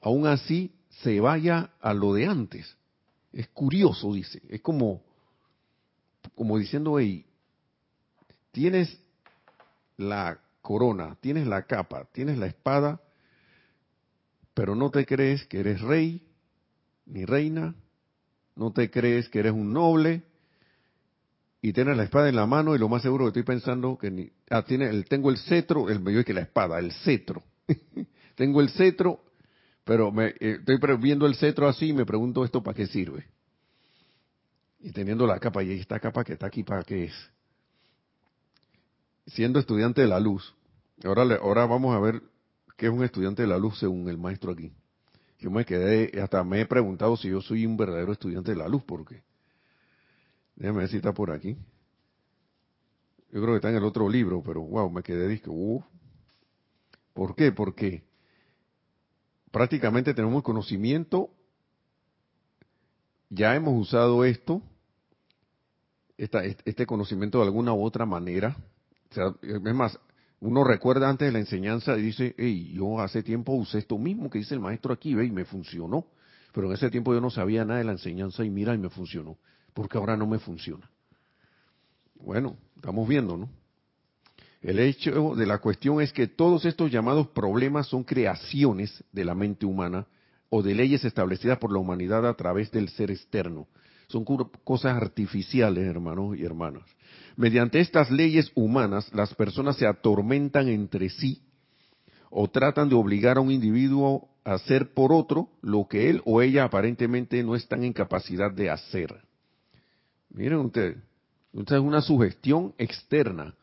[0.00, 2.76] aún así se vaya a lo de antes.
[3.32, 4.42] Es curioso, dice.
[4.48, 5.00] Es como,
[6.34, 7.24] como diciendo, hey,
[8.50, 8.98] tienes
[9.96, 13.00] la corona, tienes la capa, tienes la espada,
[14.54, 16.20] pero no te crees que eres rey
[17.06, 17.76] ni reina,
[18.56, 20.24] no te crees que eres un noble
[21.62, 24.10] y tienes la espada en la mano y lo más seguro que estoy pensando que
[24.10, 27.42] ni, ah, tiene el, tengo el cetro, el medio que la espada, el cetro.
[28.34, 29.20] tengo el cetro,
[29.84, 33.26] pero me, eh, estoy viendo el cetro así y me pregunto esto para qué sirve.
[34.80, 37.30] Y teniendo la capa, y esta capa que está aquí, ¿para qué es?
[39.26, 40.54] Siendo estudiante de la luz,
[41.04, 42.20] Ahora, ahora vamos a ver
[42.76, 44.72] qué es un estudiante de la luz según el maestro aquí.
[45.38, 48.68] Yo me quedé, hasta me he preguntado si yo soy un verdadero estudiante de la
[48.68, 49.22] luz, porque
[50.60, 51.56] déjame ver si está por aquí.
[53.32, 55.84] Yo creo que está en el otro libro, pero wow, me quedé disco.
[57.14, 57.50] ¿Por qué?
[57.50, 58.04] Porque
[59.50, 61.30] prácticamente tenemos conocimiento,
[63.30, 64.62] ya hemos usado esto,
[66.16, 68.56] este conocimiento de alguna u otra manera.
[69.10, 69.98] O sea, es más,
[70.40, 74.28] uno recuerda antes de la enseñanza y dice, hey, yo hace tiempo usé esto mismo
[74.28, 76.06] que dice el maestro aquí, ve, y me funcionó.
[76.52, 78.90] Pero en ese tiempo yo no sabía nada de la enseñanza y mira, y me
[78.90, 79.38] funcionó.
[79.74, 80.90] Porque ahora no me funciona.
[82.14, 83.48] Bueno, estamos viendo, ¿no?
[84.60, 89.34] El hecho de la cuestión es que todos estos llamados problemas son creaciones de la
[89.34, 90.06] mente humana
[90.50, 93.68] o de leyes establecidas por la humanidad a través del ser externo.
[94.08, 96.82] Son cosas artificiales, hermanos y hermanas.
[97.36, 101.42] Mediante estas leyes humanas, las personas se atormentan entre sí
[102.28, 106.42] o tratan de obligar a un individuo a hacer por otro lo que él o
[106.42, 109.22] ella aparentemente no están en capacidad de hacer.
[110.30, 110.96] Miren ustedes,
[111.52, 113.54] es una sugestión externa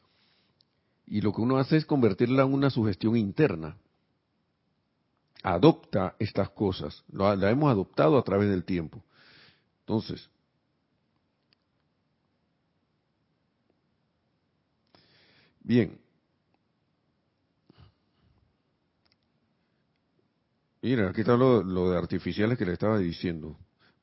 [1.05, 3.77] y lo que uno hace es convertirla en una sugestión interna.
[5.43, 9.01] Adopta estas cosas, la hemos adoptado a través del tiempo.
[9.81, 10.29] Entonces,
[15.67, 15.99] Bien.
[20.81, 23.57] Mira, aquí está lo, de artificiales que le estaba diciendo.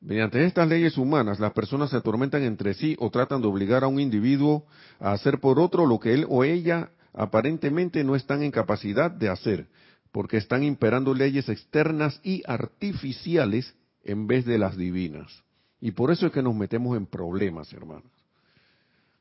[0.05, 3.87] Mediante estas leyes humanas, las personas se atormentan entre sí o tratan de obligar a
[3.87, 4.67] un individuo
[5.01, 9.31] a hacer por otro lo que él o ella aparentemente no están en capacidad de
[9.31, 9.67] hacer,
[10.13, 15.43] porque están imperando leyes externas y artificiales en vez de las divinas.
[15.81, 18.13] Y por eso es que nos metemos en problemas, hermanos.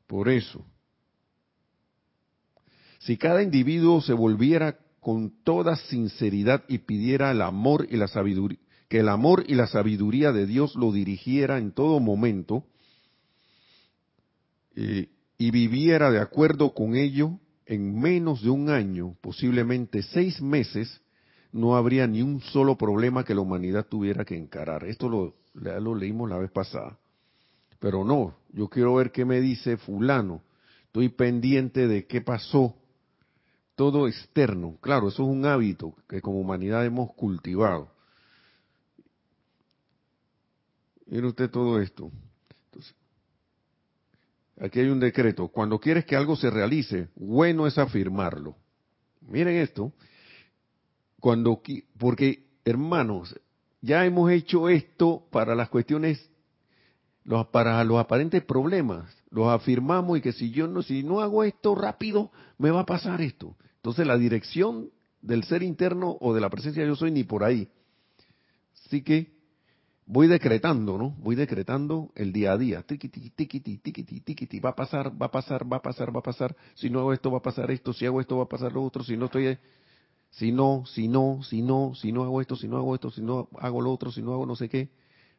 [0.06, 0.62] Por eso.
[2.98, 8.58] Si cada individuo se volviera con toda sinceridad y pidiera el amor y la sabiduría,
[8.88, 12.64] que el amor y la sabiduría de Dios lo dirigiera en todo momento
[14.76, 21.00] eh, y viviera de acuerdo con ello, en menos de un año, posiblemente seis meses,
[21.52, 24.84] no habría ni un solo problema que la humanidad tuviera que encarar.
[24.84, 26.98] Esto lo, lo leímos la vez pasada.
[27.78, 30.42] Pero no, yo quiero ver qué me dice fulano.
[30.86, 32.74] Estoy pendiente de qué pasó
[33.76, 34.78] todo externo.
[34.80, 37.93] Claro, eso es un hábito que como humanidad hemos cultivado.
[41.06, 42.10] Mire usted todo esto.
[44.60, 45.48] aquí hay un decreto.
[45.48, 48.56] Cuando quieres que algo se realice, bueno es afirmarlo.
[49.20, 49.92] Miren esto.
[51.20, 51.62] Cuando,
[51.98, 53.34] porque, hermanos,
[53.80, 56.30] ya hemos hecho esto para las cuestiones,
[57.24, 61.44] los, para los aparentes problemas, los afirmamos y que si yo no, si no hago
[61.44, 63.56] esto rápido, me va a pasar esto.
[63.76, 64.90] Entonces la dirección
[65.20, 67.68] del ser interno o de la presencia de yo soy ni por ahí.
[68.86, 69.33] Así que
[70.06, 71.10] voy decretando, ¿no?
[71.18, 72.82] Voy decretando el día a día.
[72.82, 74.60] Tiquiti, tiquiti, tiquiti, tiquiti.
[74.60, 76.56] Va a pasar, va a pasar, va a pasar, va a pasar.
[76.74, 77.92] Si no hago esto, va a pasar esto.
[77.92, 79.02] Si hago esto, va a pasar lo otro.
[79.02, 79.58] Si no estoy,
[80.30, 83.22] si no, si no, si no, si no hago esto, si no hago esto, si
[83.22, 84.90] no hago lo otro, si no hago no sé qué.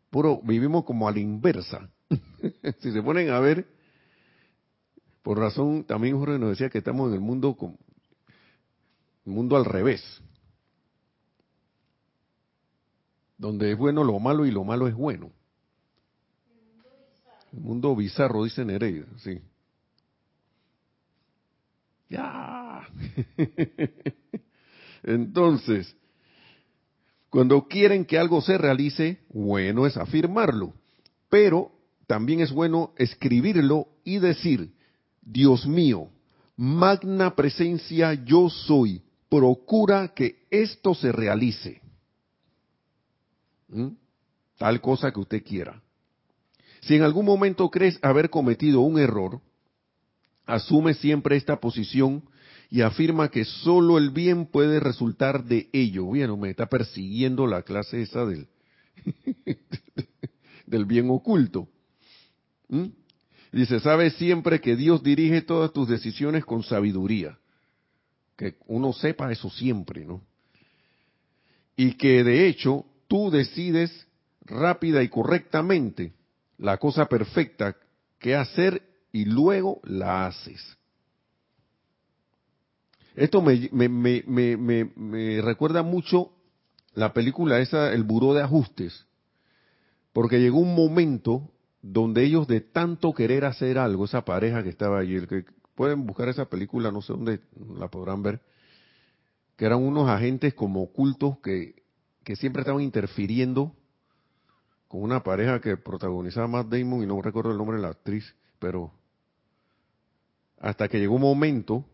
[0.09, 1.89] Puro, vivimos como a la inversa.
[2.79, 3.67] si se ponen a ver,
[5.21, 7.77] por razón, también Jorge nos decía que estamos en el mundo, con,
[9.25, 10.21] mundo al revés.
[13.37, 15.31] Donde es bueno lo malo y lo malo es bueno.
[17.51, 19.39] El mundo bizarro, dice Nereida, sí.
[22.09, 22.87] Ya.
[25.03, 25.95] Entonces,
[27.29, 30.73] cuando quieren que algo se realice, bueno es afirmarlo,
[31.29, 31.71] pero
[32.07, 34.73] también es bueno escribirlo y decir,
[35.21, 36.09] Dios mío,
[36.55, 41.81] magna presencia yo soy, procura que esto se realice.
[44.57, 45.81] Tal cosa que usted quiera.
[46.81, 49.41] Si en algún momento crees haber cometido un error,
[50.45, 52.23] asume siempre esta posición
[52.69, 56.05] y afirma que solo el bien puede resultar de ello.
[56.05, 58.47] Bueno, me está persiguiendo la clase esa del,
[60.67, 61.67] del bien oculto.
[63.51, 67.37] Dice, sabe siempre que Dios dirige todas tus decisiones con sabiduría.
[68.35, 70.21] Que uno sepa eso siempre, ¿no?
[71.77, 74.07] Y que de hecho tú decides
[74.41, 76.13] rápida y correctamente
[76.57, 77.75] la cosa perfecta
[78.19, 78.81] que hacer
[79.11, 80.77] y luego la haces.
[83.15, 86.31] Esto me, me, me, recuerda mucho
[86.93, 89.05] la película esa, El Buró de Ajustes,
[90.11, 91.49] porque llegó un momento
[91.81, 95.45] donde ellos de tanto querer hacer algo, esa pareja que estaba allí, el que
[95.75, 97.39] pueden buscar esa película, no sé dónde
[97.77, 98.41] la podrán ver,
[99.55, 101.84] que eran unos agentes como ocultos que
[102.25, 103.71] que siempre estaban interfiriendo
[104.89, 108.35] con una pareja que protagonizaba Matt Damon y no recuerdo el nombre de la actriz,
[108.59, 108.91] pero
[110.59, 111.85] hasta que llegó un momento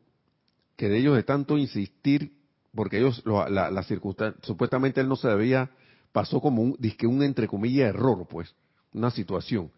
[0.78, 2.38] que de ellos de tanto insistir,
[2.74, 5.70] porque ellos, la, la circunstancia, supuestamente él no se debía,
[6.14, 8.56] pasó como un, disque un entre comillas error, pues,
[8.94, 9.70] una situación.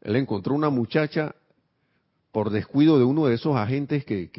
[0.00, 1.34] Él encontró una muchacha
[2.30, 4.30] por descuido de uno de esos agentes que,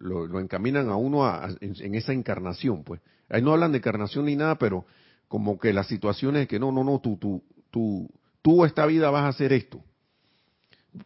[0.00, 1.28] lo, encaminan a uno
[1.60, 3.00] en, esa encarnación, pues.
[3.28, 4.86] Ahí no hablan de encarnación ni nada, pero
[5.28, 8.08] como que las situaciones de que no, no, no, tú, tú, tú,
[8.42, 9.82] tú esta vida vas a hacer esto.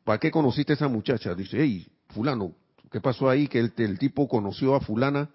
[0.04, 1.34] ¿Para qué conociste a esa muchacha?
[1.34, 2.54] Dice, hey, fulano,
[2.90, 3.48] ¿qué pasó ahí?
[3.48, 5.30] Que el, tipo conoció a fulana,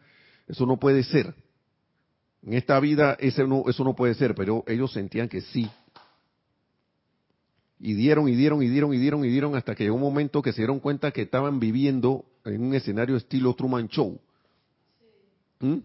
[0.48, 1.36] eso no puede ser.
[2.44, 5.70] En esta vida ese no, eso no puede ser, pero ellos sentían que sí,
[7.80, 10.42] y dieron y dieron y dieron y dieron y dieron hasta que llegó un momento
[10.42, 14.20] que se dieron cuenta que estaban viviendo en un escenario estilo Truman Show.
[15.60, 15.78] ¿Mm?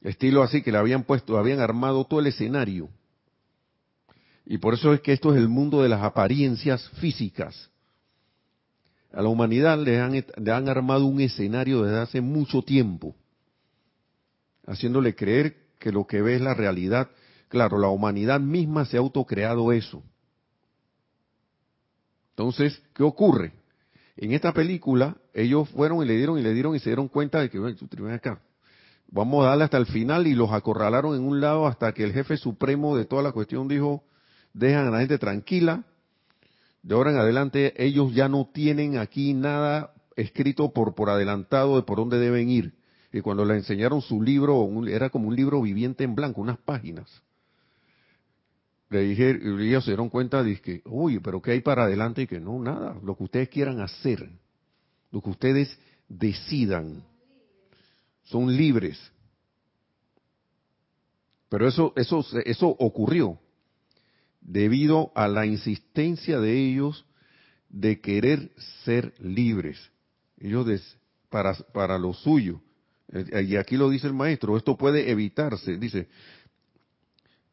[0.00, 2.88] Estilo así que le habían puesto, habían armado todo el escenario.
[4.46, 7.70] Y por eso es que esto es el mundo de las apariencias físicas.
[9.12, 13.14] A la humanidad le han, le han armado un escenario desde hace mucho tiempo,
[14.66, 17.08] haciéndole creer que lo que ve es la realidad.
[17.48, 20.02] Claro, la humanidad misma se ha autocreado eso
[22.38, 23.52] entonces, ¿qué ocurre?
[24.16, 27.40] En esta película, ellos fueron y le dieron y le dieron y se dieron cuenta
[27.40, 27.58] de que,
[28.12, 28.40] acá,
[29.08, 32.12] vamos a darle hasta el final y los acorralaron en un lado hasta que el
[32.12, 34.04] jefe supremo de toda la cuestión dijo,
[34.52, 35.84] dejan a la gente tranquila,
[36.82, 41.82] de ahora en adelante ellos ya no tienen aquí nada escrito por, por adelantado de
[41.82, 42.74] por dónde deben ir.
[43.12, 47.22] Y cuando le enseñaron su libro, era como un libro viviente en blanco, unas páginas
[48.90, 52.22] le dije, ellos se dieron cuenta de que, oye, pero ¿qué hay para adelante?
[52.22, 54.30] Y que no, nada, lo que ustedes quieran hacer,
[55.10, 55.78] lo que ustedes
[56.08, 57.02] decidan,
[58.28, 58.98] son libres.
[61.48, 63.38] Pero eso, eso, eso ocurrió
[64.40, 67.04] debido a la insistencia de ellos
[67.68, 68.50] de querer
[68.84, 69.78] ser libres.
[70.38, 70.96] Ellos
[71.28, 72.60] para, para lo suyo.
[73.12, 75.78] Eh, y aquí lo dice el maestro, esto puede evitarse.
[75.78, 76.08] Dice,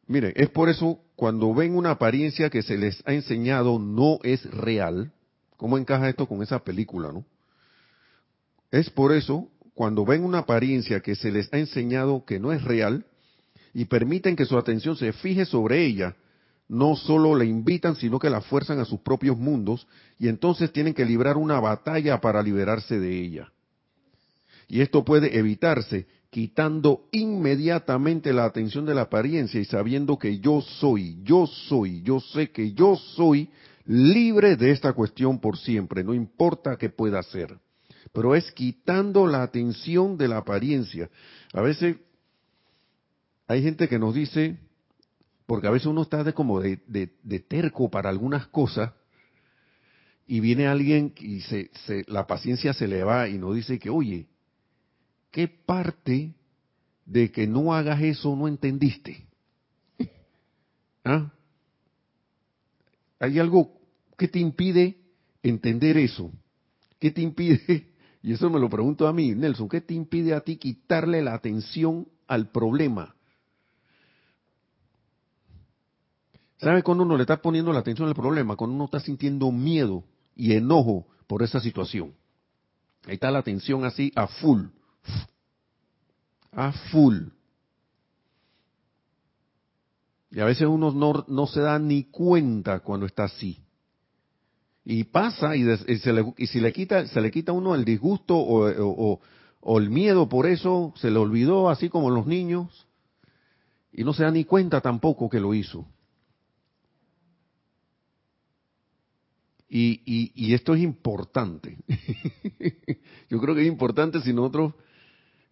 [0.06, 4.44] Miren, es por eso cuando ven una apariencia que se les ha enseñado no es
[4.50, 5.12] real,
[5.56, 7.24] ¿cómo encaja esto con esa película, no?
[8.70, 12.64] Es por eso cuando ven una apariencia que se les ha enseñado que no es
[12.64, 13.04] real
[13.74, 16.16] y permiten que su atención se fije sobre ella,
[16.66, 19.86] no solo la invitan, sino que la fuerzan a sus propios mundos
[20.18, 23.52] y entonces tienen que librar una batalla para liberarse de ella.
[24.66, 30.62] Y esto puede evitarse quitando inmediatamente la atención de la apariencia y sabiendo que yo
[30.62, 33.50] soy, yo soy, yo sé que yo soy
[33.84, 37.58] libre de esta cuestión por siempre, no importa qué pueda hacer.
[38.16, 41.10] Pero es quitando la atención de la apariencia.
[41.52, 41.98] A veces
[43.46, 44.56] hay gente que nos dice,
[45.44, 48.94] porque a veces uno está de como de, terco para algunas cosas,
[50.26, 51.70] y viene alguien y se,
[52.06, 54.26] la paciencia se le va y nos dice que, oye,
[55.30, 56.32] ¿qué parte
[57.04, 59.26] de que no hagas eso no entendiste?
[61.04, 61.30] ¿Ah?
[63.20, 63.78] ¿Hay algo
[64.16, 64.96] que te impide
[65.42, 66.32] entender eso?
[66.98, 67.94] ¿Qué te impide?
[68.26, 71.32] Y eso me lo pregunto a mí, Nelson, ¿qué te impide a ti quitarle la
[71.32, 73.14] atención al problema?
[76.56, 78.56] ¿Sabe cuando uno le está poniendo la atención al problema?
[78.56, 80.02] Cuando uno está sintiendo miedo
[80.34, 82.14] y enojo por esa situación.
[83.04, 84.64] Ahí está la atención así a full.
[86.50, 87.28] A full.
[90.32, 93.65] Y a veces uno no, no se da ni cuenta cuando está así.
[94.86, 95.64] Y pasa y,
[95.98, 99.20] se le, si le quita, se le quita uno el disgusto o,
[99.60, 102.86] o el miedo por eso, se le olvidó así como los niños.
[103.92, 105.86] Y no se da ni cuenta tampoco que lo hizo.
[109.68, 111.76] Y, y, esto es importante.
[113.28, 114.74] Yo creo que es importante si nosotros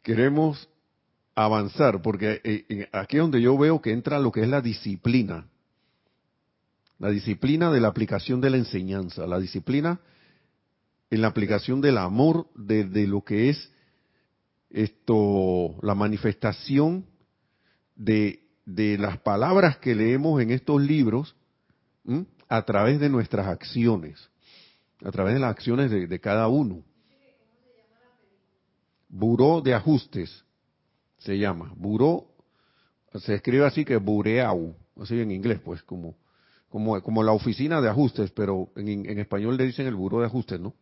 [0.02, 0.68] queremos
[1.34, 4.60] avanzar, porque eh, eh, aquí es donde yo veo que entra lo que es la
[4.60, 5.48] disciplina.
[6.98, 10.00] La disciplina de la aplicación de la enseñanza, la disciplina
[11.10, 13.70] en la aplicación del amor, de, lo que es
[14.70, 17.06] esto, la manifestación
[17.94, 21.36] de, de las palabras que leemos en estos libros,
[22.48, 24.28] a través de nuestras acciones,
[25.04, 26.82] a través de las acciones de, cada uno.
[29.08, 30.44] Buró de ajustes
[31.18, 31.72] se llama.
[31.76, 32.26] Buró
[33.14, 36.16] se escribe así que bureau, así en inglés, pues, como,
[36.74, 40.26] como, como la oficina de ajustes, pero en, en español le dicen el buró de
[40.26, 40.74] ajustes, ¿no?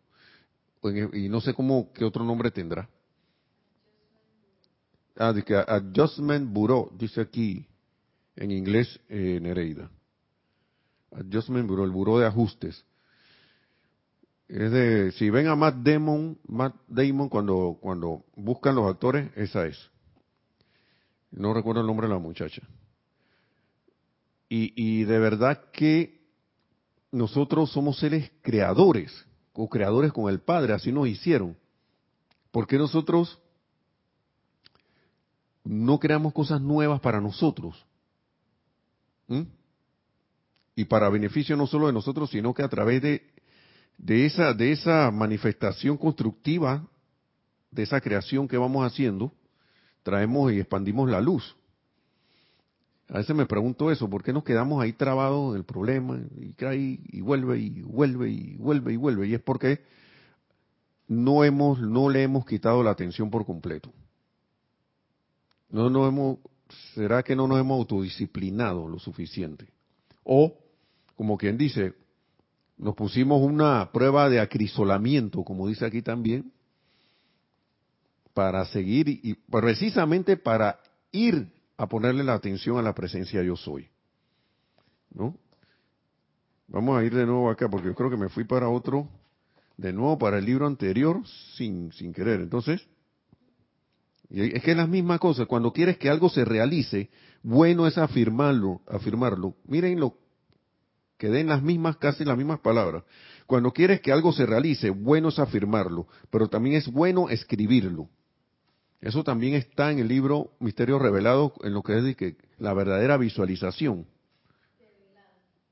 [1.12, 2.88] y no sé cómo, qué otro nombre tendrá.
[5.18, 7.66] Ah, que Adjustment Bureau, dice aquí
[8.36, 9.90] en inglés eh, Nereida.
[11.10, 12.86] Adjustment Bureau, el buró de ajustes.
[14.48, 19.66] Es de, si ven a Matt Damon, Matt Damon cuando, cuando buscan los actores, esa
[19.66, 19.90] es.
[21.30, 22.62] No recuerdo el nombre de la muchacha.
[24.54, 26.20] Y, de verdad que
[27.10, 29.10] nosotros somos seres creadores,
[29.54, 31.56] o creadores con el Padre, así nos hicieron.
[32.50, 33.38] ¿Por qué nosotros
[35.64, 37.82] no creamos cosas nuevas para nosotros?
[39.26, 39.42] ¿Mm?
[40.74, 43.30] y para beneficio no solo de nosotros, sino que a través de,
[43.98, 46.86] de, esa, de esa manifestación constructiva,
[47.70, 49.32] de esa creación que vamos haciendo,
[50.02, 51.56] traemos y expandimos la luz.
[53.12, 56.54] A veces me pregunto eso, ¿por qué nos quedamos ahí trabados en el problema y
[56.54, 59.28] cae y vuelve y vuelve y vuelve y vuelve?
[59.28, 59.82] Y es porque
[61.08, 63.92] no hemos, no le hemos quitado la atención por completo.
[65.68, 66.38] No nos hemos,
[66.94, 69.66] será que no nos hemos autodisciplinado lo suficiente.
[70.24, 70.56] O
[71.14, 71.92] como quien dice,
[72.78, 76.50] nos pusimos una prueba de acrisolamiento, como dice aquí también,
[78.32, 83.88] para seguir y precisamente para ir a ponerle la atención a la presencia yo soy.
[85.10, 85.36] ¿No?
[86.68, 89.08] Vamos a ir de nuevo acá porque yo creo que me fui para otro,
[89.76, 91.26] de nuevo para el libro anterior
[91.56, 92.40] sin, sin querer.
[92.40, 92.86] Entonces,
[94.30, 97.10] es que es la misma cosa, cuando quieres que algo se realice,
[97.42, 99.56] bueno es afirmarlo, afirmarlo.
[99.64, 100.16] Miren lo
[101.18, 103.02] que den las mismas, casi las mismas palabras.
[103.46, 108.08] Cuando quieres que algo se realice, bueno es afirmarlo, pero también es bueno escribirlo.
[109.02, 113.18] Eso también está en el libro Misterios Revelados, en lo que es que la verdadera
[113.18, 114.06] visualización.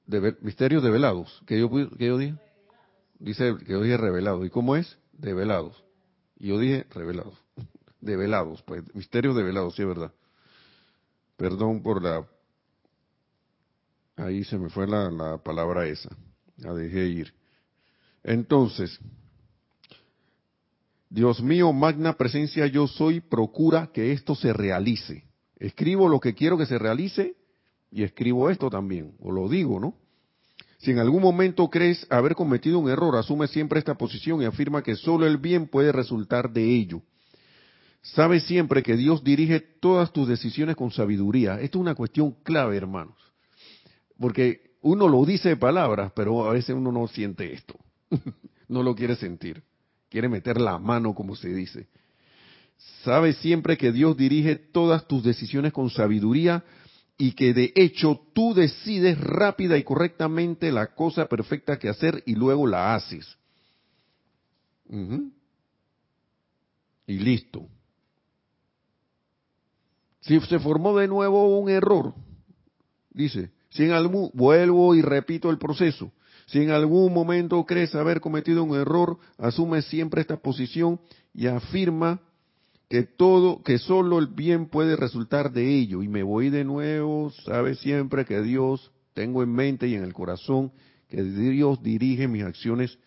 [0.06, 1.42] De, misterios develados.
[1.46, 2.34] que yo, que yo dije?
[3.20, 4.44] Dice que yo dije revelado.
[4.44, 4.98] ¿Y cómo es?
[5.12, 5.82] Develados.
[6.38, 7.34] Y yo dije revelados.
[8.00, 8.82] Develados, pues.
[8.94, 10.12] Misterios develados, sí es verdad.
[11.36, 12.26] Perdón por la
[14.16, 16.10] Ahí se me fue la, palabra esa.
[16.58, 17.34] La dejé ir.
[18.22, 18.98] Entonces,
[21.10, 25.24] Dios mío, magna presencia yo soy, procura que esto se realice.
[25.56, 27.34] Escribo lo que quiero que se realice
[27.90, 29.96] y escribo esto también, o lo digo, ¿no?
[30.78, 34.82] Si en algún momento crees haber cometido un error, asume siempre esta posición y afirma
[34.82, 37.02] que solo el bien puede resultar de ello.
[38.02, 41.60] Sabe siempre que Dios dirige todas tus decisiones con sabiduría.
[41.60, 43.16] Esto es una cuestión clave, hermanos.
[44.16, 47.74] Porque uno lo dice de palabras, pero a veces uno no siente esto.
[48.68, 49.62] no lo quiere sentir.
[50.10, 51.86] Quiere meter la mano, como se dice.
[53.04, 56.64] Sabe siempre que Dios dirige todas tus decisiones con sabiduría
[57.16, 62.34] y que de hecho tú decides rápida y correctamente la cosa perfecta que hacer y
[62.34, 63.36] luego la haces.
[67.06, 67.68] Y listo.
[70.22, 72.14] Si se formó de nuevo un error,
[73.10, 76.12] dice, si en algún, vuelvo y repito el proceso,
[76.50, 81.00] si en algún momento crees haber cometido un error, asume siempre esta posición
[81.32, 82.20] y afirma
[82.88, 86.02] que todo, que solo el bien puede resultar de ello.
[86.02, 90.12] Y me voy de nuevo, sabe siempre que Dios, tengo en mente y en el
[90.12, 90.72] corazón,
[91.08, 92.98] que Dios dirige mis acciones,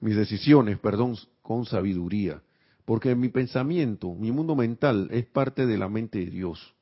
[0.00, 2.42] mis decisiones, perdón, con sabiduría.
[2.84, 6.74] Porque mi pensamiento, mi mundo mental es parte de la mente de Dios.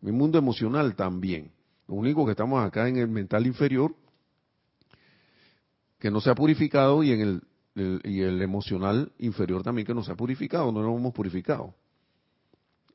[0.00, 1.50] Mi mundo emocional también.
[1.86, 3.94] Lo único que estamos acá en el mental inferior,
[5.98, 7.42] que no se ha purificado, y en el
[7.78, 11.74] y el emocional inferior también que nos ha purificado, no lo hemos purificado.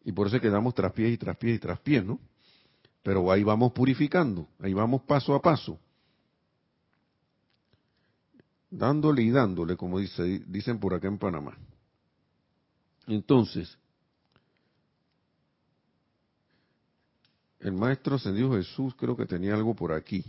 [0.04, 2.20] Y por eso quedamos tras pies y tras pies y tras pies, ¿no?
[3.02, 5.80] Pero ahí vamos purificando, ahí vamos paso a paso.
[8.70, 11.58] Dándole y dándole, como dice, dicen por acá en Panamá.
[13.08, 13.78] Entonces,
[17.60, 20.26] el maestro ascendido Jesús creo que tenía algo por aquí.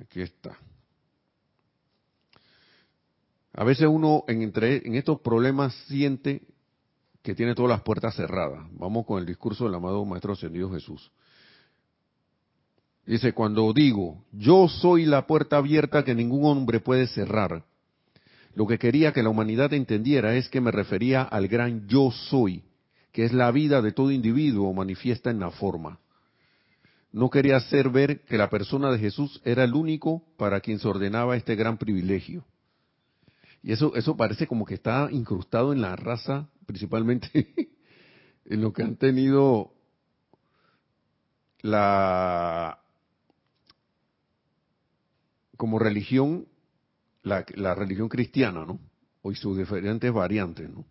[0.00, 0.56] Aquí está.
[3.54, 6.42] A veces uno en, entre, en estos problemas siente
[7.22, 8.66] que tiene todas las puertas cerradas.
[8.72, 11.12] Vamos con el discurso del amado Maestro Ascendido Jesús.
[13.06, 17.64] Dice, cuando digo, yo soy la puerta abierta que ningún hombre puede cerrar,
[18.54, 22.62] lo que quería que la humanidad entendiera es que me refería al gran yo soy,
[23.10, 25.98] que es la vida de todo individuo manifiesta en la forma.
[27.12, 30.88] No quería hacer ver que la persona de Jesús era el único para quien se
[30.88, 32.44] ordenaba este gran privilegio.
[33.62, 37.54] Y eso, eso parece como que está incrustado en la raza, principalmente
[38.46, 39.72] en lo que han tenido
[41.60, 42.78] la
[45.56, 46.48] como religión,
[47.22, 47.44] la,
[47.76, 48.80] religión cristiana, ¿no?
[49.22, 50.84] O sus diferentes variantes, ¿no?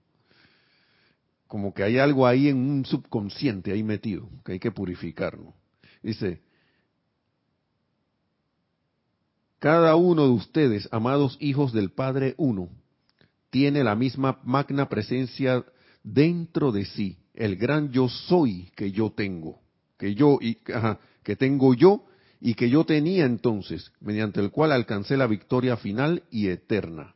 [1.45, 5.53] Como que hay algo ahí en un subconsciente ahí metido, que hay que purificar, ¿no?
[6.01, 6.41] Dice,
[9.59, 12.69] Cada uno de ustedes, amados hijos del Padre Uno,
[13.51, 15.63] tiene la misma magna presencia
[16.03, 19.61] dentro de sí, el gran yo soy que yo tengo,
[19.99, 20.57] que yo y
[21.23, 22.05] que tengo yo
[22.39, 27.13] y que yo tenía entonces, mediante el cual alcancé la victoria final y eterna.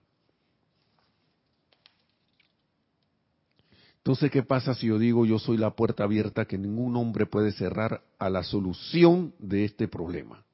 [4.06, 7.52] Entonces, ¿qué pasa si yo digo yo soy la puerta abierta que ningún hombre puede
[7.52, 10.46] cerrar a la solución de este problema?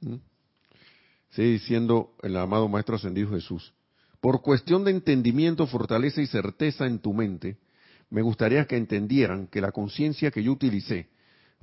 [0.00, 0.14] ¿Mm?
[1.30, 3.74] Sigue diciendo el amado Maestro Ascendido Jesús.
[4.20, 7.56] Por cuestión de entendimiento, fortaleza y certeza en tu mente,
[8.08, 11.08] me gustaría que entendieran que la conciencia que yo utilicé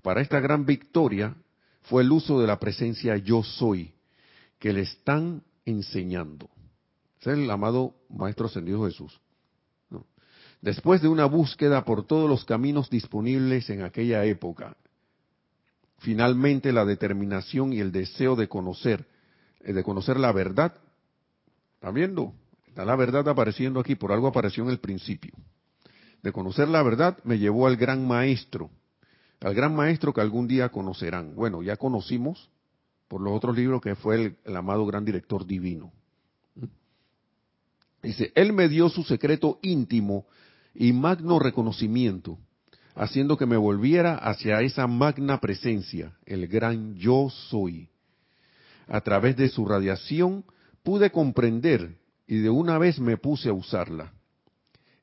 [0.01, 1.38] para esta gran victoria
[1.84, 3.93] fue el uso de la presencia yo soy,
[4.59, 6.49] que le están enseñando.
[7.22, 9.22] Es el amado Maestro Ascendido Jesús.
[10.62, 14.78] Después de una búsqueda por todos los caminos disponibles en aquella época,
[15.97, 19.07] finalmente la determinación y el deseo de conocer,
[19.62, 20.76] eh, de conocer la verdad.
[21.76, 22.34] ¿Está viendo?
[22.68, 25.34] Está la verdad apareciendo aquí, por algo apareció en el principio.
[26.22, 28.70] De conocer la verdad me llevó al gran maestro,
[29.39, 31.34] al gran maestro que algún día conocerán.
[31.34, 32.51] Bueno, ya conocimos
[33.07, 35.91] por los otros libros que fue el, el amado gran director divino.
[38.03, 40.28] Dice, él me dio su secreto íntimo
[40.74, 42.38] y magno reconocimiento
[42.95, 47.89] haciendo que me volviera hacia esa magna presencia, el gran yo soy.
[48.88, 50.43] A través de su radiación
[50.84, 51.97] pude comprender
[52.28, 54.13] y de una vez me puse a usarla.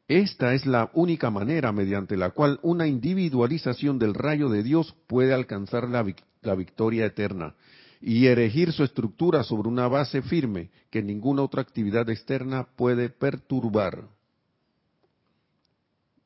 [0.06, 5.34] Esta es la única manera mediante la cual una individualización del rayo de Dios puede
[5.34, 6.04] alcanzar la,
[6.42, 7.54] la victoria eterna
[8.00, 14.08] y erigir su estructura sobre una base firme que ninguna otra actividad externa puede perturbar.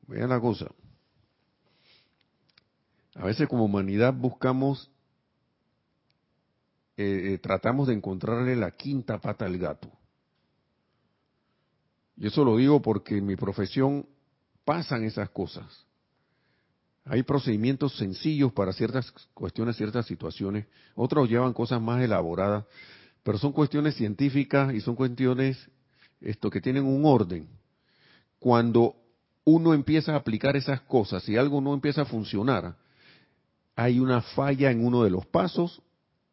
[0.07, 0.67] Vean la cosa.
[3.15, 4.89] A veces como humanidad buscamos,
[6.97, 9.89] eh, eh, tratamos de encontrarle la quinta pata al gato.
[12.17, 14.07] Y eso lo digo porque en mi profesión
[14.65, 15.85] pasan esas cosas.
[17.05, 20.67] Hay procedimientos sencillos para ciertas cuestiones, ciertas situaciones.
[20.95, 22.65] Otros llevan cosas más elaboradas,
[23.23, 25.57] pero son cuestiones científicas y son cuestiones
[26.21, 27.47] esto que tienen un orden.
[28.39, 28.95] Cuando
[29.45, 32.75] uno empieza a aplicar esas cosas y algo no empieza a funcionar,
[33.75, 35.81] hay una falla en uno de los pasos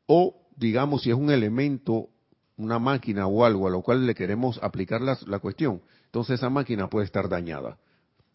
[0.07, 2.09] o digamos si es un elemento,
[2.57, 6.89] una máquina o algo a lo cual le queremos aplicar la, cuestión, entonces esa máquina
[6.89, 7.79] puede estar dañada.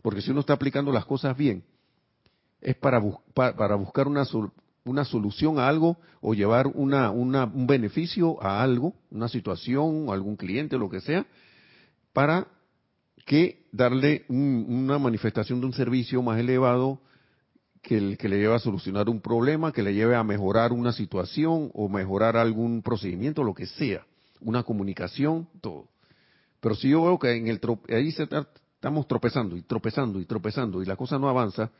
[0.02, 1.64] Porque si uno está aplicando las cosas bien,
[2.62, 3.02] es para,
[3.34, 4.24] para buscar una,
[4.84, 10.78] una solución a algo o llevar una, un beneficio a algo, una situación, algún cliente,
[10.78, 11.26] lo que sea,
[12.14, 12.48] para
[13.26, 17.02] que darle una manifestación de un servicio más elevado
[17.82, 20.92] que, el, que le lleve a solucionar un problema, que le lleve a mejorar una
[20.92, 24.06] situación o mejorar algún procedimiento, lo que sea,
[24.42, 25.90] una comunicación, todo.
[26.60, 27.60] Pero si yo veo que en el
[27.90, 31.72] ahí estamos tropezando y tropezando y tropezando y la cosa no avanza,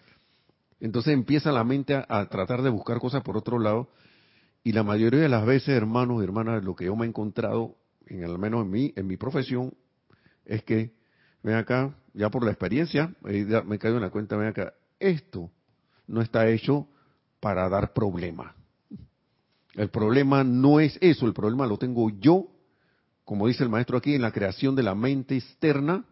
[0.80, 3.90] entonces empieza la mente a, tratar de buscar cosas por otro lado
[4.64, 7.76] y la mayoría de las veces, hermanos y hermanas, lo que yo me he encontrado,
[8.08, 9.74] en al menos en mi, en mi profesión,
[10.46, 10.95] es que,
[11.46, 15.52] ven acá, ya por la experiencia, me caído en la cuenta, ven acá, esto
[16.08, 16.88] no está hecho
[17.40, 18.56] para dar problema.
[19.76, 22.48] El problema no es eso, el problema lo tengo yo,
[23.24, 26.04] como dice el maestro aquí, en la creación de la mente externa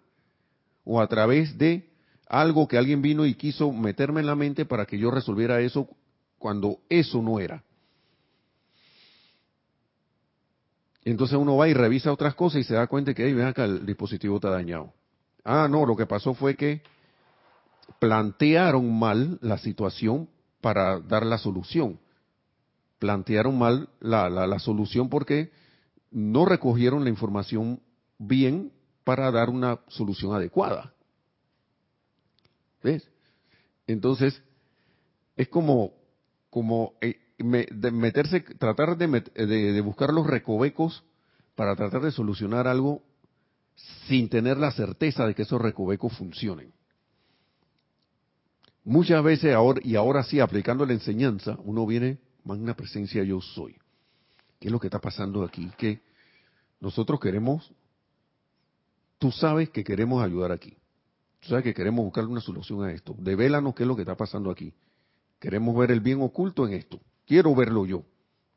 [0.84, 1.89] o a través de
[2.27, 5.89] algo que alguien vino y quiso meterme en la mente para que yo resolviera eso
[6.38, 7.63] cuando eso no era.
[11.03, 13.65] Entonces uno va y revisa otras cosas y se da cuenta que, ahí ven acá,
[13.65, 14.93] el dispositivo está dañado.
[15.43, 16.81] Ah, no, lo que pasó fue que
[17.99, 20.29] plantearon mal la situación
[20.61, 21.99] para dar la solución.
[22.99, 25.51] Plantearon mal la, la, solución porque
[26.11, 27.81] no recogieron la información
[28.17, 28.71] bien
[29.03, 30.93] para dar una solución adecuada.
[32.81, 33.09] ¿Ves?
[33.87, 34.41] Entonces,
[35.35, 35.91] es como,
[36.49, 39.07] como eh, de meterse, tratar de,
[39.45, 41.03] de, buscar los recovecos
[41.55, 43.01] para tratar de solucionar algo
[44.07, 46.74] sin tener la certeza de que esos recovecos funcionen.
[48.84, 53.76] Muchas veces, ahora, y ahora sí, aplicando la enseñanza, uno viene, magna presencia yo soy.
[54.59, 55.71] ¿Qué es lo que está pasando aquí?
[55.78, 56.01] Que
[56.80, 57.71] nosotros queremos,
[59.19, 60.78] tú sabes que queremos ayudar aquí.
[61.39, 63.15] Tú sabes que queremos buscar una solución a esto.
[63.17, 64.74] Devélanos qué es lo que está pasando aquí.
[65.39, 67.01] Queremos ver el bien oculto en esto.
[67.26, 68.03] Quiero verlo yo.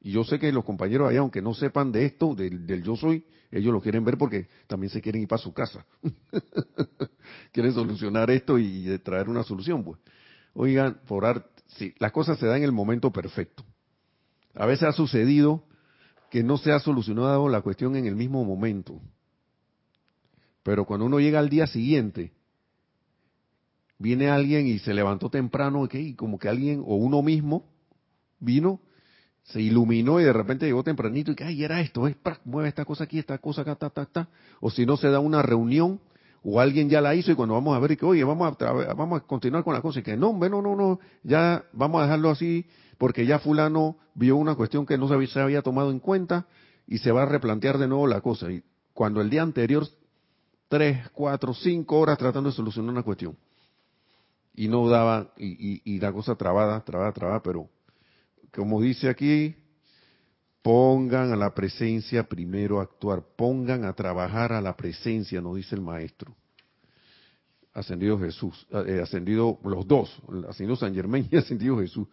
[0.07, 3.25] Y yo sé que los compañeros allá, aunque no sepan de esto, del, yo soy,
[3.51, 5.85] ellos lo quieren ver porque también se quieren ir para su casa.
[7.53, 9.99] quieren solucionar esto y traer una solución, pues.
[10.55, 13.65] Oigan, por arte, sí, las cosas se dan en el momento perfecto.
[14.55, 15.65] A veces ha sucedido
[16.31, 19.01] que no se ha solucionado la cuestión en el mismo momento.
[20.63, 22.33] Pero cuando uno llega al día siguiente,
[23.99, 27.69] viene alguien y se levantó temprano, y como que alguien, o uno mismo,
[28.39, 28.81] vino,
[29.47, 32.85] se iluminó y de repente llegó tempranito y que, ay, era esto, es, mueve esta
[32.85, 34.29] cosa aquí, esta cosa acá, ta, ta, ta.
[34.61, 36.01] O si no, se da una reunión
[36.43, 38.73] o alguien ya la hizo y cuando vamos a ver y que, oye, vamos a,
[38.95, 42.05] vamos a continuar con la cosa y que no, no, no, no, ya vamos a
[42.05, 42.67] dejarlo así
[42.99, 46.47] porque ya fulano vio una cuestión que no se había, tomado en cuenta
[46.89, 48.51] y se va a replantear de nuevo la cosa.
[48.51, 49.87] Y cuando el día anterior,
[50.69, 53.37] tres, cuatro, cinco horas tratando de solucionar una cuestión
[54.57, 57.69] y no daba, y, y la cosa trabada, trabada, trabada, pero
[58.57, 59.55] como dice aquí,
[60.67, 65.77] Pongan a la presencia primero a actuar, pongan a trabajar a la presencia, nos dice
[65.77, 66.35] el maestro.
[67.73, 72.09] Ascendido Jesús, eh, ascendido los dos, ascendido San Germán y ascendido Jesús.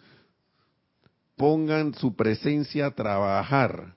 [1.36, 3.96] Pongan su presencia a trabajar.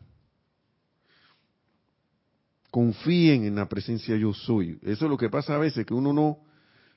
[2.71, 4.79] Confíen en la presencia yo soy.
[4.81, 6.39] Eso es lo que pasa a veces, que uno no,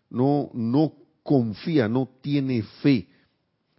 [0.09, 0.93] no, no
[1.23, 3.09] confía, no tiene fe.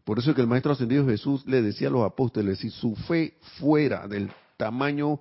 [0.05, 2.97] Por eso es que el Maestro Ascendido Jesús le decía a los apóstoles, si su
[2.97, 5.21] fe fuera del tamaño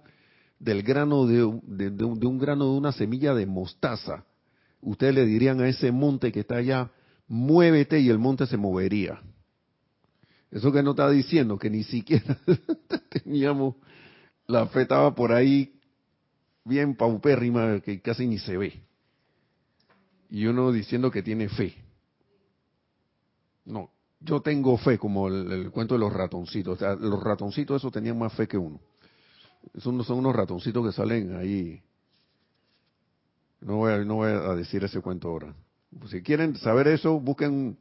[0.60, 4.26] del grano de, un, grano de una semilla de mostaza,
[4.82, 6.92] ustedes le dirían a ese monte que está allá,
[7.28, 9.22] muévete y el monte se movería.
[10.52, 12.38] Eso que no está diciendo, que ni siquiera
[13.10, 13.76] teníamos,
[14.48, 15.80] la fe estaba por ahí
[16.66, 18.82] bien paupérrima, que casi ni se ve.
[20.30, 21.76] Y uno diciendo que tiene fe.
[23.66, 23.92] No,
[24.22, 26.80] yo tengo fe, como el, cuento de los ratoncitos.
[26.82, 28.80] los ratoncitos, eso tenían más fe que uno.
[29.74, 31.82] Esos son unos ratoncitos que salen ahí.
[33.62, 35.54] No voy, a, no voy a decir ese cuento ahora.
[36.10, 37.78] Si quieren saber eso, busquen,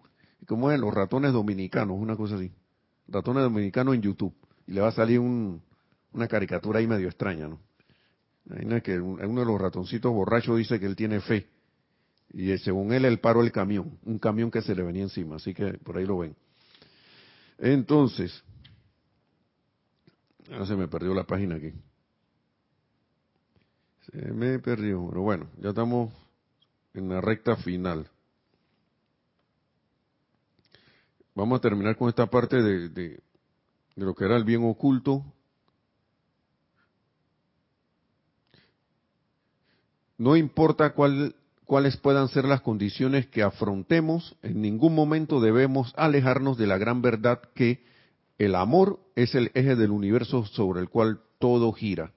[0.46, 0.80] ¿cómo es?
[0.80, 2.52] Los ratones dominicanos, una cosa así.
[3.08, 4.34] Ratones dominicanos en YouTube.
[4.66, 7.60] Y le va a salir una caricatura ahí medio extraña, ¿no?
[8.46, 11.48] Imagina que uno de los ratoncitos borrachos dice que él tiene fe
[12.32, 15.54] y según él, él paró el camión, un camión que se le venía encima, así
[15.54, 16.36] que por ahí lo ven.
[17.58, 18.42] Entonces,
[20.50, 21.72] ahora se me perdió la página aquí.
[24.10, 26.12] Se me perdió, pero bueno, ya estamos
[26.94, 28.08] en la recta final.
[31.34, 33.20] Vamos a terminar con esta parte de, de
[33.96, 35.24] lo que era el bien oculto
[40.18, 41.34] no importa cuál,
[41.68, 47.02] cuáles puedan ser las condiciones que afrontemos, en ningún momento debemos alejarnos de la gran
[47.02, 47.84] verdad que
[48.38, 52.14] el amor es el eje del universo sobre el cual todo gira.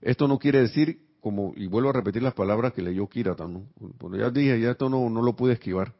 [0.00, 3.64] Esto no quiere decir, como, y vuelvo a repetir las palabras que leyó Kirata, ¿no?
[4.16, 5.94] ya dije, ya esto no, no lo pude esquivar.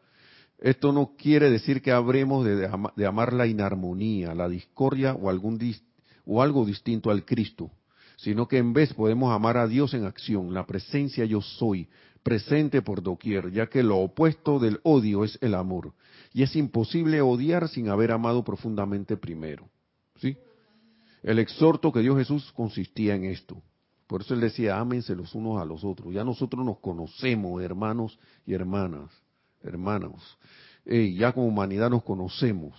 [0.61, 5.59] Esto no quiere decir que habremos de, de amar la inarmonía, la discordia o, algún
[6.27, 7.73] o algo distinto al Cristo,
[8.19, 11.89] sino que en vez podemos amar a Dios en acción, la presencia yo soy,
[12.23, 15.93] presente por doquier, ya que lo opuesto del odio es el amor,
[16.33, 19.68] y es imposible odiar sin haber amado profundamente primero.
[20.16, 20.37] ¿Sí?
[21.23, 23.62] El exhorto que dio Jesús consistía en esto.
[24.07, 26.12] Por eso él decía, ámense los unos a los otros.
[26.12, 29.11] Ya nosotros nos conocemos, hermanos y hermanas
[29.62, 30.39] hermanos.
[30.85, 32.75] ya como humanidad nos conocemos.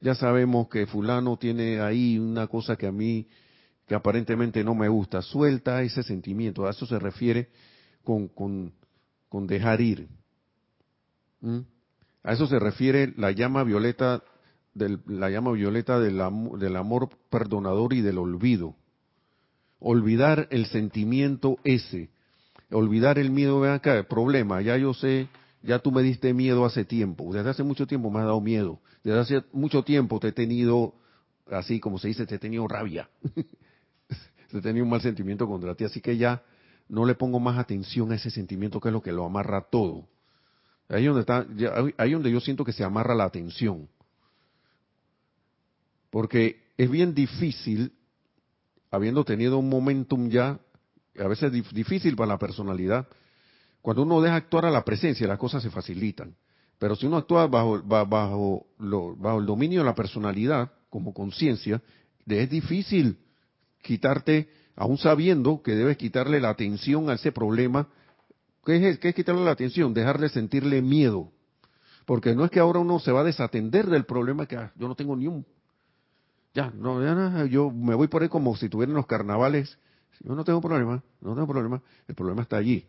[0.00, 3.26] Ya sabemos que fulano tiene ahí una cosa que a mí,
[3.86, 5.22] que aparentemente no me gusta.
[5.22, 6.66] Suelta ese sentimiento.
[6.66, 7.48] A eso se refiere
[8.28, 8.72] con,
[9.28, 10.08] con, dejar ir.
[11.40, 11.60] ¿Mm?
[12.22, 14.22] A eso se refiere la llama violeta
[14.74, 16.20] del, la llama violeta del,
[16.58, 18.74] del amor perdonador y del olvido.
[19.78, 22.10] Olvidar el sentimiento ese.
[22.70, 25.28] Olvidar el miedo, vean acá, el problema, ya yo sé
[25.62, 28.80] ya tú me diste miedo hace tiempo, desde hace mucho tiempo me has dado miedo,
[29.02, 30.94] desde hace mucho tiempo te he tenido,
[31.50, 33.08] así como se dice, te he tenido rabia,
[34.50, 36.42] te he tenido un mal sentimiento contra ti, así que ya
[36.88, 40.08] no le pongo más atención a ese sentimiento que es lo que lo amarra todo.
[40.88, 41.46] Ahí donde está,
[41.98, 43.88] ahí donde yo siento que se amarra la atención.
[46.10, 47.92] Porque es bien difícil,
[48.90, 50.58] habiendo tenido un momentum ya,
[51.18, 53.06] a veces difícil para la personalidad,
[53.82, 56.34] cuando uno deja actuar a la presencia, las cosas se facilitan.
[56.78, 61.82] Pero si uno actúa bajo, bajo, bajo el dominio de la personalidad, como conciencia,
[62.26, 63.18] es difícil
[63.82, 64.48] quitarte,
[64.78, 67.88] aún sabiendo que debes quitarle la atención a ese problema.
[68.64, 69.92] ¿Qué es, es quitarle la atención?
[69.92, 71.32] Dejarle sentirle miedo.
[72.06, 74.86] Porque no es que ahora uno se va a desatender del problema que ah, yo
[74.86, 75.44] no tengo ni un...
[76.54, 79.78] Ya, no, ya, yo me voy por ahí como si tuviera los carnavales.
[80.20, 81.82] Yo no tengo problema, no tengo problema.
[82.06, 82.86] El problema está allí.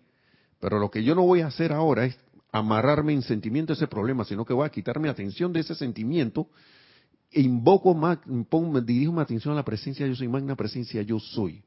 [0.59, 2.17] Pero lo que yo no voy a hacer ahora es
[2.51, 6.47] amarrarme en sentimiento a ese problema, sino que voy a quitarme atención de ese sentimiento
[7.31, 11.63] e invoco, me dirijo mi atención a la presencia yo soy, magna presencia yo soy.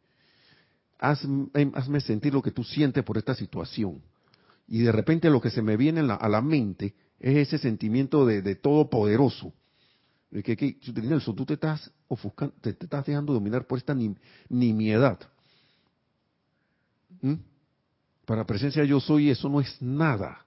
[1.02, 4.00] Em, hazme, sentir lo que tú sientes por esta situación.
[4.68, 8.40] Y de repente lo que se me viene a la mente es ese sentimiento de,
[8.40, 9.52] de todopoderoso.
[10.30, 11.90] De que, tú te estás
[12.60, 13.96] te, dejando dominar por esta
[14.48, 15.18] nimiedad.
[17.20, 17.34] ¿Mm?
[18.24, 20.46] Para presencia yo soy, eso no es nada.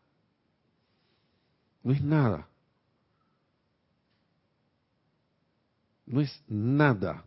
[1.83, 2.47] No es nada.
[6.05, 7.25] No es nada.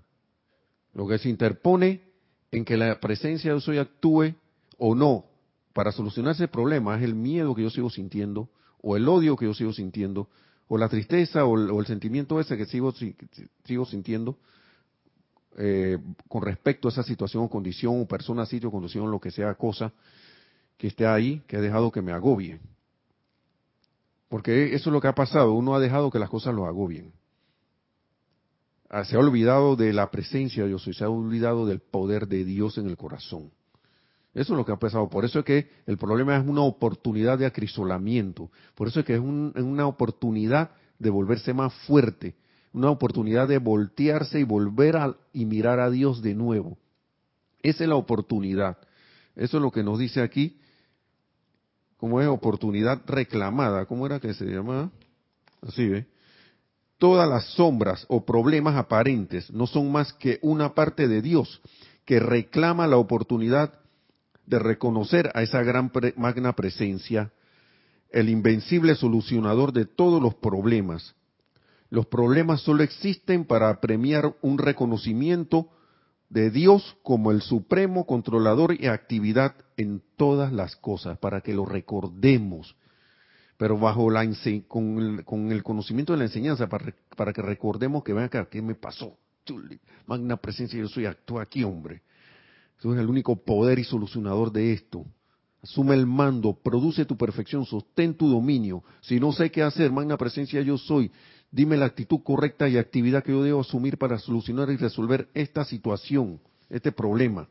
[0.94, 2.07] Lo que se interpone
[2.50, 4.34] en que la presencia yo soy actúe
[4.78, 5.24] o no
[5.72, 8.48] para solucionar ese problema es el miedo que yo sigo sintiendo,
[8.82, 10.28] o el odio que yo sigo sintiendo,
[10.66, 12.92] o la tristeza, o el, sentimiento ese que sigo,
[13.64, 14.36] sigo sintiendo
[15.56, 19.54] eh, con respecto a esa situación o condición, o persona, sitio, condición, lo que sea
[19.54, 19.92] cosa,
[20.76, 22.60] que esté ahí, que ha dejado que me agobie.
[24.28, 27.12] Porque eso es lo que ha pasado, uno ha dejado que las cosas lo agobien.
[28.90, 32.44] Ah, se ha olvidado de la presencia de Dios se ha olvidado del poder de
[32.44, 33.50] Dios en el corazón.
[34.34, 35.08] Eso es lo que ha pasado.
[35.10, 38.50] Por eso es que el problema es una oportunidad de acrisolamiento.
[38.74, 42.34] Por eso es que es una oportunidad de volverse más fuerte.
[42.72, 46.78] Una oportunidad de voltearse y volver a, y mirar a Dios de nuevo.
[47.62, 48.78] Esa es la oportunidad.
[49.34, 50.58] Eso es lo que nos dice aquí
[51.98, 54.90] como es oportunidad reclamada, ¿cómo era que se llamaba?
[55.60, 56.06] Así ve.
[56.98, 61.60] Todas las sombras o problemas aparentes no son más que una parte de Dios
[62.04, 63.74] que reclama la oportunidad
[64.46, 67.32] de reconocer a esa gran magna presencia,
[68.10, 71.14] el invencible solucionador de todos los problemas.
[71.90, 75.68] Los problemas solo existen para premiar un reconocimiento
[76.30, 81.64] de Dios como el supremo controlador y actividad en todas las cosas, para que lo
[81.64, 82.74] recordemos,
[83.58, 84.24] pero bajo la
[84.68, 88.48] con el, con el conocimiento de la enseñanza, para, para que recordemos que ven acá,
[88.48, 89.18] ¿qué me pasó?
[90.06, 92.02] Magna presencia, yo soy, actúa aquí, hombre.
[92.80, 95.04] Tú eres el único poder y solucionador de esto.
[95.60, 98.84] Asume el mando, produce tu perfección, sostén tu dominio.
[99.00, 101.10] Si no sé qué hacer, magna presencia yo soy.
[101.50, 105.64] Dime la actitud correcta y actividad que yo debo asumir para solucionar y resolver esta
[105.64, 106.40] situación,
[106.70, 107.48] este problema.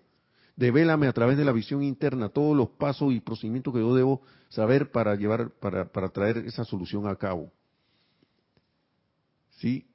[0.57, 4.23] Devélame a través de la visión interna todos los pasos y procedimientos que yo debo
[4.49, 7.51] saber para llevar, para, para traer esa solución a cabo.
[9.59, 9.87] ¿Sí?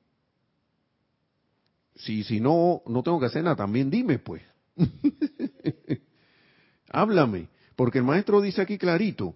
[1.96, 4.42] Si, si no, no tengo que hacer nada, también dime, pues.
[6.90, 7.48] Háblame.
[7.74, 9.34] Porque el maestro dice aquí clarito,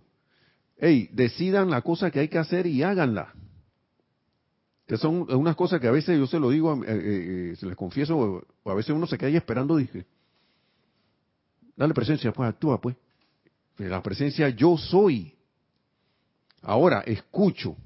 [0.79, 3.35] hey, decidan la cosa que hay que hacer y háganla.
[4.87, 7.67] Que son unas cosas que a veces yo se lo digo, eh, eh, eh, se
[7.67, 10.07] les confieso, a veces uno se queda ahí esperando, dije,
[11.77, 12.97] dale presencia, pues actúa, pues.
[13.79, 15.35] La presencia yo soy.
[16.63, 17.77] Ahora, escucho.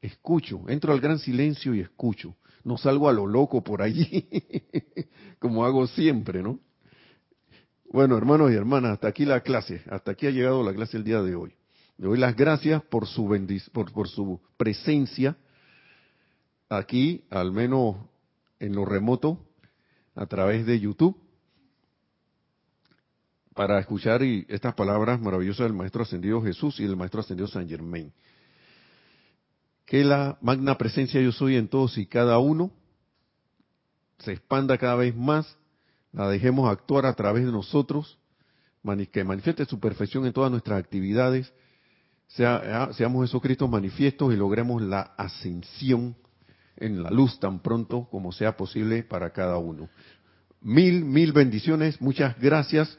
[0.00, 0.62] Escucho.
[0.68, 2.36] Entro al gran silencio y escucho.
[2.62, 4.26] No salgo a lo loco por allí,
[5.38, 6.58] como hago siempre, ¿no?
[7.92, 9.82] Bueno, hermanos y hermanas, hasta aquí la clase.
[9.90, 11.54] Hasta aquí ha llegado la clase el día de hoy.
[11.98, 13.28] Le doy las gracias por su,
[13.72, 15.36] por, por su presencia
[16.68, 17.96] aquí, al menos
[18.58, 19.38] en lo remoto,
[20.14, 21.16] a través de YouTube,
[23.54, 28.12] para escuchar estas palabras maravillosas del Maestro Ascendido Jesús y del Maestro Ascendido San Germain.
[29.86, 32.72] Que la magna presencia yo soy en todos y cada uno
[34.18, 35.56] se expanda cada vez más,
[36.12, 38.18] la dejemos actuar a través de nosotros,
[39.12, 41.52] que manifieste su perfección en todas nuestras actividades,
[42.28, 46.16] sea, seamos esos Cristos manifiestos y logremos la ascensión
[46.76, 49.88] en la luz tan pronto como sea posible para cada uno.
[50.60, 52.98] Mil, mil bendiciones, muchas gracias